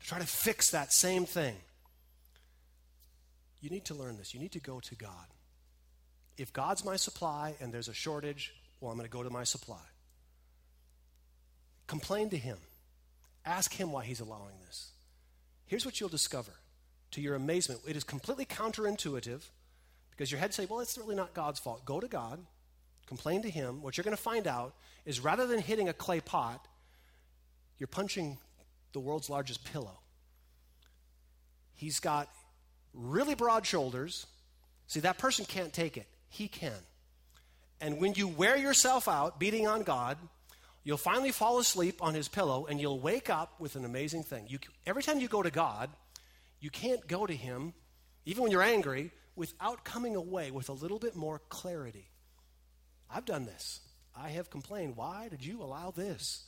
to 0.00 0.06
try 0.06 0.18
to 0.18 0.26
fix 0.26 0.70
that 0.70 0.92
same 0.92 1.26
thing. 1.26 1.56
You 3.60 3.70
need 3.70 3.84
to 3.86 3.94
learn 3.94 4.16
this. 4.16 4.34
You 4.34 4.40
need 4.40 4.52
to 4.52 4.60
go 4.60 4.80
to 4.80 4.94
God. 4.94 5.26
If 6.36 6.52
God's 6.52 6.84
my 6.84 6.96
supply 6.96 7.54
and 7.60 7.72
there's 7.72 7.88
a 7.88 7.94
shortage, 7.94 8.54
well, 8.80 8.90
I'm 8.90 8.98
going 8.98 9.08
to 9.08 9.12
go 9.12 9.22
to 9.22 9.30
my 9.30 9.44
supply. 9.44 9.80
Complain 11.86 12.30
to 12.30 12.36
Him. 12.36 12.58
Ask 13.44 13.72
Him 13.72 13.92
why 13.92 14.04
He's 14.04 14.20
allowing 14.20 14.58
this. 14.66 14.90
Here's 15.66 15.84
what 15.84 16.00
you'll 16.00 16.08
discover. 16.08 16.52
To 17.12 17.20
your 17.20 17.36
amazement, 17.36 17.80
it 17.86 17.96
is 17.96 18.02
completely 18.02 18.44
counterintuitive 18.44 19.42
because 20.10 20.30
your 20.30 20.40
head 20.40 20.52
say, 20.52 20.66
well, 20.66 20.80
it's 20.80 20.98
really 20.98 21.14
not 21.14 21.34
God's 21.34 21.60
fault. 21.60 21.84
Go 21.84 22.00
to 22.00 22.08
God, 22.08 22.40
complain 23.06 23.42
to 23.42 23.50
Him. 23.50 23.82
What 23.82 23.96
you're 23.96 24.04
going 24.04 24.16
to 24.16 24.22
find 24.22 24.46
out 24.46 24.74
is 25.04 25.20
rather 25.20 25.46
than 25.46 25.60
hitting 25.60 25.88
a 25.88 25.92
clay 25.92 26.20
pot, 26.20 26.66
you're 27.78 27.86
punching 27.86 28.38
the 28.92 29.00
world's 29.00 29.30
largest 29.30 29.64
pillow. 29.64 29.98
He's 31.74 32.00
got 32.00 32.28
really 32.92 33.34
broad 33.34 33.66
shoulders. 33.66 34.26
See, 34.86 35.00
that 35.00 35.18
person 35.18 35.44
can't 35.44 35.72
take 35.72 35.96
it. 35.96 36.06
He 36.34 36.48
can. 36.48 36.72
And 37.80 38.00
when 38.00 38.14
you 38.14 38.26
wear 38.26 38.56
yourself 38.56 39.06
out 39.06 39.38
beating 39.38 39.68
on 39.68 39.84
God, 39.84 40.18
you'll 40.82 40.96
finally 40.96 41.30
fall 41.30 41.60
asleep 41.60 42.02
on 42.02 42.12
his 42.12 42.26
pillow 42.26 42.66
and 42.66 42.80
you'll 42.80 42.98
wake 42.98 43.30
up 43.30 43.60
with 43.60 43.76
an 43.76 43.84
amazing 43.84 44.24
thing. 44.24 44.46
You, 44.48 44.58
every 44.84 45.04
time 45.04 45.20
you 45.20 45.28
go 45.28 45.44
to 45.44 45.52
God, 45.52 45.90
you 46.58 46.70
can't 46.70 47.06
go 47.06 47.24
to 47.24 47.32
him, 47.32 47.72
even 48.26 48.42
when 48.42 48.50
you're 48.50 48.64
angry, 48.64 49.12
without 49.36 49.84
coming 49.84 50.16
away 50.16 50.50
with 50.50 50.68
a 50.68 50.72
little 50.72 50.98
bit 50.98 51.14
more 51.14 51.40
clarity. 51.50 52.10
I've 53.08 53.24
done 53.24 53.46
this. 53.46 53.78
I 54.16 54.30
have 54.30 54.50
complained. 54.50 54.96
Why 54.96 55.28
did 55.28 55.44
you 55.44 55.62
allow 55.62 55.92
this? 55.92 56.46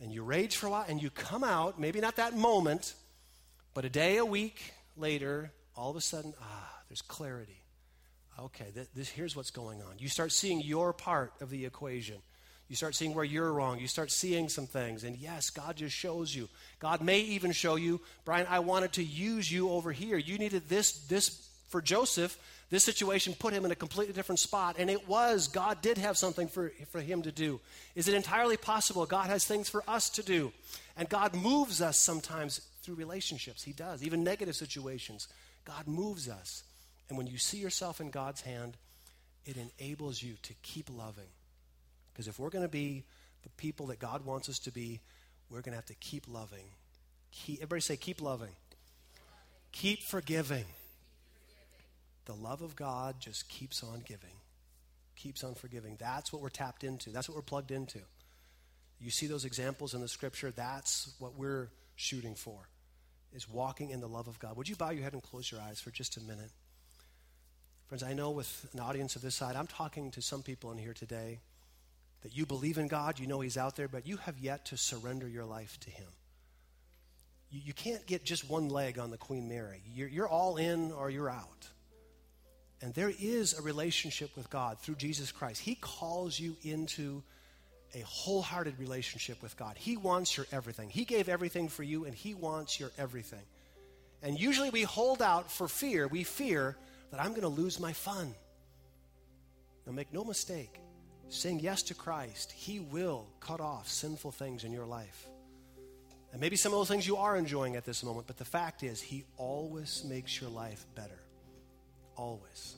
And 0.00 0.10
you 0.10 0.22
rage 0.22 0.56
for 0.56 0.68
a 0.68 0.70
while 0.70 0.86
and 0.88 1.02
you 1.02 1.10
come 1.10 1.44
out, 1.44 1.78
maybe 1.78 2.00
not 2.00 2.16
that 2.16 2.34
moment, 2.34 2.94
but 3.74 3.84
a 3.84 3.90
day, 3.90 4.16
a 4.16 4.24
week 4.24 4.72
later, 4.96 5.52
all 5.76 5.90
of 5.90 5.96
a 5.96 6.00
sudden, 6.00 6.32
ah, 6.40 6.78
there's 6.88 7.02
clarity. 7.02 7.59
Okay, 8.42 8.70
th- 8.74 8.88
this, 8.94 9.08
here's 9.08 9.36
what's 9.36 9.50
going 9.50 9.82
on. 9.82 9.98
You 9.98 10.08
start 10.08 10.32
seeing 10.32 10.60
your 10.60 10.92
part 10.92 11.32
of 11.40 11.50
the 11.50 11.66
equation. 11.66 12.16
You 12.68 12.76
start 12.76 12.94
seeing 12.94 13.14
where 13.14 13.24
you're 13.24 13.52
wrong. 13.52 13.80
You 13.80 13.88
start 13.88 14.10
seeing 14.10 14.48
some 14.48 14.66
things. 14.66 15.04
And 15.04 15.16
yes, 15.16 15.50
God 15.50 15.76
just 15.76 15.94
shows 15.94 16.34
you. 16.34 16.48
God 16.78 17.02
may 17.02 17.18
even 17.20 17.52
show 17.52 17.74
you, 17.74 18.00
Brian, 18.24 18.46
I 18.48 18.60
wanted 18.60 18.92
to 18.92 19.02
use 19.02 19.50
you 19.50 19.70
over 19.70 19.90
here. 19.92 20.16
You 20.16 20.38
needed 20.38 20.68
this, 20.68 20.92
this 21.08 21.48
for 21.68 21.82
Joseph. 21.82 22.38
This 22.70 22.84
situation 22.84 23.34
put 23.36 23.52
him 23.52 23.64
in 23.64 23.72
a 23.72 23.76
completely 23.76 24.14
different 24.14 24.38
spot. 24.38 24.76
And 24.78 24.88
it 24.88 25.08
was, 25.08 25.48
God 25.48 25.82
did 25.82 25.98
have 25.98 26.16
something 26.16 26.46
for, 26.46 26.72
for 26.90 27.00
him 27.00 27.22
to 27.22 27.32
do. 27.32 27.60
Is 27.96 28.06
it 28.06 28.14
entirely 28.14 28.56
possible 28.56 29.04
God 29.04 29.26
has 29.26 29.44
things 29.44 29.68
for 29.68 29.82
us 29.88 30.08
to 30.10 30.22
do? 30.22 30.52
And 30.96 31.08
God 31.08 31.34
moves 31.34 31.82
us 31.82 31.98
sometimes 31.98 32.60
through 32.82 32.94
relationships. 32.94 33.64
He 33.64 33.72
does, 33.72 34.04
even 34.04 34.22
negative 34.22 34.54
situations. 34.54 35.26
God 35.64 35.88
moves 35.88 36.28
us. 36.28 36.62
And 37.10 37.18
when 37.18 37.26
you 37.26 37.36
see 37.36 37.58
yourself 37.58 38.00
in 38.00 38.10
God's 38.10 38.40
hand, 38.40 38.78
it 39.44 39.56
enables 39.56 40.22
you 40.22 40.34
to 40.42 40.54
keep 40.62 40.88
loving. 40.88 41.28
Because 42.12 42.28
if 42.28 42.38
we're 42.38 42.50
going 42.50 42.64
to 42.64 42.68
be 42.68 43.04
the 43.42 43.48
people 43.50 43.86
that 43.88 43.98
God 43.98 44.24
wants 44.24 44.48
us 44.48 44.60
to 44.60 44.70
be, 44.70 45.00
we're 45.50 45.60
going 45.60 45.72
to 45.72 45.76
have 45.76 45.86
to 45.86 45.94
keep 45.94 46.26
loving. 46.28 46.70
Keep, 47.32 47.58
everybody 47.58 47.80
say, 47.80 47.96
keep 47.96 48.22
loving. 48.22 48.52
Keep 49.72 50.04
forgiving. 50.04 50.64
The 52.26 52.34
love 52.34 52.62
of 52.62 52.76
God 52.76 53.16
just 53.18 53.48
keeps 53.48 53.82
on 53.82 54.02
giving, 54.06 54.36
keeps 55.16 55.42
on 55.42 55.54
forgiving. 55.54 55.96
That's 55.98 56.32
what 56.32 56.40
we're 56.42 56.48
tapped 56.48 56.84
into, 56.84 57.10
that's 57.10 57.28
what 57.28 57.34
we're 57.34 57.42
plugged 57.42 57.72
into. 57.72 57.98
You 59.00 59.10
see 59.10 59.26
those 59.26 59.44
examples 59.44 59.94
in 59.94 60.00
the 60.00 60.08
scripture, 60.08 60.52
that's 60.52 61.12
what 61.18 61.34
we're 61.34 61.70
shooting 61.96 62.34
for 62.34 62.68
is 63.32 63.48
walking 63.48 63.90
in 63.90 64.00
the 64.00 64.08
love 64.08 64.28
of 64.28 64.38
God. 64.38 64.56
Would 64.56 64.68
you 64.68 64.76
bow 64.76 64.90
your 64.90 65.02
head 65.04 65.12
and 65.12 65.22
close 65.22 65.50
your 65.50 65.60
eyes 65.60 65.80
for 65.80 65.90
just 65.90 66.16
a 66.16 66.20
minute? 66.20 66.50
Friends, 67.90 68.04
I 68.04 68.12
know 68.12 68.30
with 68.30 68.68
an 68.72 68.78
audience 68.78 69.16
of 69.16 69.22
this 69.22 69.34
side, 69.34 69.56
I'm 69.56 69.66
talking 69.66 70.12
to 70.12 70.22
some 70.22 70.44
people 70.44 70.70
in 70.70 70.78
here 70.78 70.92
today 70.94 71.40
that 72.22 72.36
you 72.36 72.46
believe 72.46 72.78
in 72.78 72.86
God, 72.86 73.18
you 73.18 73.26
know 73.26 73.40
He's 73.40 73.56
out 73.56 73.74
there, 73.74 73.88
but 73.88 74.06
you 74.06 74.16
have 74.18 74.38
yet 74.38 74.66
to 74.66 74.76
surrender 74.76 75.26
your 75.26 75.44
life 75.44 75.76
to 75.80 75.90
Him. 75.90 76.06
You, 77.50 77.62
you 77.64 77.72
can't 77.72 78.06
get 78.06 78.24
just 78.24 78.48
one 78.48 78.68
leg 78.68 79.00
on 79.00 79.10
the 79.10 79.16
Queen 79.16 79.48
Mary. 79.48 79.82
You're, 79.92 80.06
you're 80.06 80.28
all 80.28 80.56
in 80.56 80.92
or 80.92 81.10
you're 81.10 81.28
out. 81.28 81.66
And 82.80 82.94
there 82.94 83.10
is 83.20 83.58
a 83.58 83.62
relationship 83.62 84.36
with 84.36 84.48
God 84.50 84.78
through 84.78 84.94
Jesus 84.94 85.32
Christ. 85.32 85.60
He 85.60 85.74
calls 85.74 86.38
you 86.38 86.56
into 86.62 87.24
a 87.92 88.02
wholehearted 88.02 88.78
relationship 88.78 89.42
with 89.42 89.56
God. 89.56 89.74
He 89.76 89.96
wants 89.96 90.36
your 90.36 90.46
everything. 90.52 90.90
He 90.90 91.04
gave 91.04 91.28
everything 91.28 91.68
for 91.68 91.82
you, 91.82 92.04
and 92.04 92.14
He 92.14 92.34
wants 92.34 92.78
your 92.78 92.92
everything. 92.96 93.42
And 94.22 94.38
usually 94.38 94.70
we 94.70 94.84
hold 94.84 95.20
out 95.20 95.50
for 95.50 95.66
fear. 95.66 96.06
We 96.06 96.22
fear 96.22 96.76
that 97.10 97.20
I'm 97.20 97.30
going 97.30 97.42
to 97.42 97.48
lose 97.48 97.80
my 97.80 97.92
fun. 97.92 98.34
Now, 99.86 99.92
make 99.92 100.12
no 100.12 100.24
mistake, 100.24 100.80
saying 101.28 101.60
yes 101.60 101.82
to 101.84 101.94
Christ, 101.94 102.52
He 102.52 102.80
will 102.80 103.26
cut 103.40 103.60
off 103.60 103.88
sinful 103.88 104.32
things 104.32 104.64
in 104.64 104.72
your 104.72 104.86
life. 104.86 105.26
And 106.32 106.40
maybe 106.40 106.56
some 106.56 106.72
of 106.72 106.78
those 106.78 106.88
things 106.88 107.06
you 107.06 107.16
are 107.16 107.36
enjoying 107.36 107.74
at 107.76 107.84
this 107.84 108.04
moment, 108.04 108.26
but 108.26 108.36
the 108.36 108.44
fact 108.44 108.82
is, 108.82 109.00
He 109.00 109.24
always 109.36 110.04
makes 110.08 110.40
your 110.40 110.50
life 110.50 110.86
better. 110.94 111.20
Always. 112.16 112.76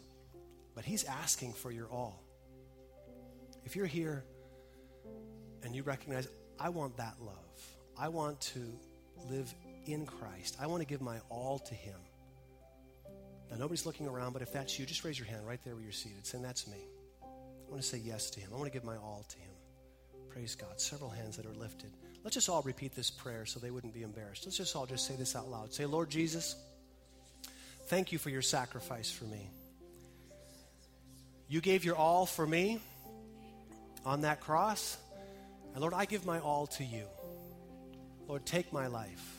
But 0.75 0.85
He's 0.85 1.05
asking 1.05 1.53
for 1.53 1.71
your 1.71 1.87
all. 1.89 2.23
If 3.65 3.77
you're 3.77 3.87
here 3.87 4.25
and 5.63 5.77
you 5.77 5.83
recognize, 5.83 6.27
I 6.59 6.71
want 6.71 6.97
that 6.97 7.15
love. 7.21 7.37
I 7.99 8.09
want 8.09 8.41
to 8.41 8.61
live 9.31 9.53
in 9.87 10.07
Christ. 10.07 10.57
I 10.61 10.67
want 10.67 10.81
to 10.81 10.87
give 10.87 11.03
my 11.03 11.19
all 11.29 11.59
to 11.59 11.75
Him. 11.75 11.99
Now, 13.53 13.59
nobody's 13.59 13.85
looking 13.85 14.09
around, 14.09 14.33
but 14.33 14.41
if 14.41 14.51
that's 14.51 14.79
you, 14.79 14.87
just 14.87 15.05
raise 15.05 15.19
your 15.19 15.29
hand 15.29 15.47
right 15.47 15.61
there 15.63 15.75
where 15.75 15.83
you're 15.83 15.93
seated, 15.93 16.27
saying, 16.27 16.43
That's 16.43 16.67
me. 16.67 16.79
I 17.23 17.71
want 17.71 17.83
to 17.83 17.87
say 17.87 17.99
yes 17.99 18.31
to 18.31 18.41
Him. 18.41 18.49
I 18.51 18.57
want 18.57 18.67
to 18.67 18.73
give 18.73 18.83
my 18.85 18.97
all 18.97 19.27
to 19.29 19.39
Him. 19.39 19.53
Praise 20.31 20.55
God. 20.55 20.81
Several 20.81 21.11
hands 21.11 21.37
that 21.37 21.45
are 21.45 21.53
lifted. 21.53 21.91
Let's 22.25 22.35
just 22.35 22.49
all 22.49 22.63
repeat 22.63 22.95
this 22.95 23.11
prayer 23.11 23.45
so 23.45 23.61
they 23.61 23.71
wouldn't 23.71 23.93
be 23.93 24.05
embarrassed. 24.05 24.47
Let's 24.47 24.57
just 24.57 24.75
all 24.75 24.87
just 24.87 25.07
say 25.07 25.17
this 25.17 25.37
out 25.37 25.51
loud. 25.51 25.75
Say, 25.75 25.85
Lord 25.85 26.09
Jesus, 26.09 26.57
thank 27.89 28.11
you 28.11 28.19
for 28.19 28.31
your 28.31 28.41
sacrifice 28.41 29.11
for 29.11 29.25
me. 29.25 29.51
You 31.47 31.61
gave 31.61 31.85
your 31.85 31.97
all 31.97 32.25
for 32.25 32.47
me 32.47 32.81
on 34.07 34.23
that 34.23 34.41
cross. 34.41 34.97
And 35.75 35.83
Lord, 35.83 35.93
I 35.93 36.07
give 36.07 36.25
my 36.25 36.39
all 36.39 36.69
to 36.69 36.85
you. 36.85 37.05
Lord, 38.29 38.47
take 38.47 38.73
my 38.73 38.87
life. 38.87 39.37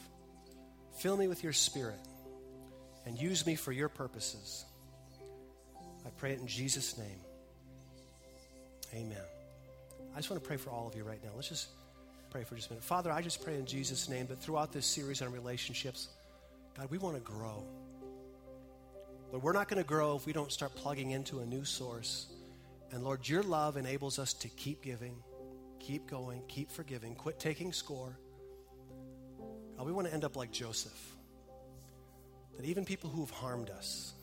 Fill 0.99 1.17
me 1.17 1.28
with 1.28 1.43
your 1.43 1.54
spirit 1.54 1.99
and 3.06 3.20
use 3.20 3.46
me 3.46 3.56
for 3.56 3.72
your 3.72 3.89
purposes. 3.89 4.66
I 6.06 6.10
pray 6.18 6.32
it 6.32 6.39
in 6.39 6.48
Jesus' 6.48 6.98
name. 6.98 7.20
Amen. 8.94 9.18
I 10.13 10.18
just 10.18 10.30
want 10.30 10.42
to 10.42 10.48
pray 10.48 10.58
for 10.58 10.70
all 10.70 10.88
of 10.88 10.96
you 10.96 11.04
right 11.04 11.24
now. 11.24 11.32
Let's 11.36 11.50
just 11.50 11.68
pray 12.30 12.44
for 12.44 12.56
just 12.56 12.70
a 12.70 12.74
minute. 12.74 12.84
Father, 12.84 13.12
I 13.12 13.22
just 13.22 13.44
pray 13.44 13.56
in 13.56 13.66
Jesus' 13.66 14.08
name 14.10 14.26
but 14.28 14.42
throughout 14.42 14.72
this 14.72 14.86
series 14.86 15.22
on 15.22 15.32
relationships, 15.32 16.10
God, 16.78 16.89
we 16.92 16.98
want 16.98 17.16
to 17.16 17.22
grow. 17.22 17.63
But 19.32 19.42
we're 19.42 19.54
not 19.54 19.68
going 19.68 19.82
to 19.82 19.88
grow 19.88 20.16
if 20.16 20.26
we 20.26 20.34
don't 20.34 20.52
start 20.52 20.76
plugging 20.76 21.12
into 21.12 21.39
a 21.39 21.46
new 21.46 21.66
source. 21.66 22.28
And 22.92 23.04
Lord, 23.04 23.28
your 23.28 23.42
love 23.42 23.78
enables 23.78 24.20
us 24.20 24.34
to 24.34 24.48
keep 24.50 24.84
giving 24.84 25.16
Keep 25.84 26.10
going, 26.10 26.42
keep 26.48 26.72
forgiving, 26.72 27.13
quit 27.13 27.39
taking 27.39 27.74
score. 27.74 28.18
God, 29.76 29.86
we 29.86 29.92
want 29.92 30.08
to 30.08 30.13
end 30.13 30.24
up 30.24 30.38
like 30.38 30.50
Joseph. 30.50 31.12
That 32.58 32.66
even 32.66 32.86
people 32.86 33.10
who 33.10 33.22
have 33.22 33.32
harmed 33.32 33.70
us, 33.70 34.13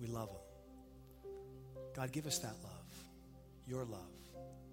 we 0.00 0.06
love 0.06 0.28
them. 0.28 1.32
God, 1.94 2.12
give 2.12 2.26
us 2.26 2.38
that 2.40 2.54
love, 2.62 3.04
your 3.66 3.84
love. 3.84 4.00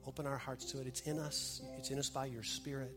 Open 0.07 0.25
our 0.25 0.37
hearts 0.37 0.65
to 0.71 0.81
it. 0.81 0.87
It's 0.87 1.01
in 1.01 1.19
us, 1.19 1.61
it's 1.77 1.91
in 1.91 1.99
us 1.99 2.09
by 2.09 2.25
your 2.25 2.43
Spirit. 2.43 2.95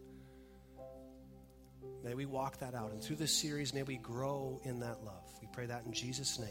May 2.05 2.15
we 2.15 2.27
walk 2.27 2.59
that 2.59 2.75
out. 2.75 2.93
And 2.93 3.03
through 3.03 3.17
this 3.17 3.33
series, 3.33 3.75
may 3.75 3.83
we 3.83 3.97
grow 3.97 4.61
in 4.65 4.81
that 4.81 5.05
love. 5.05 5.25
We 5.41 5.49
pray 5.53 5.67
that 5.67 5.85
in 5.85 5.93
Jesus' 5.93 6.39
name. 6.39 6.49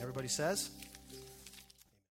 Everybody 0.00 0.28
says, 0.28 0.70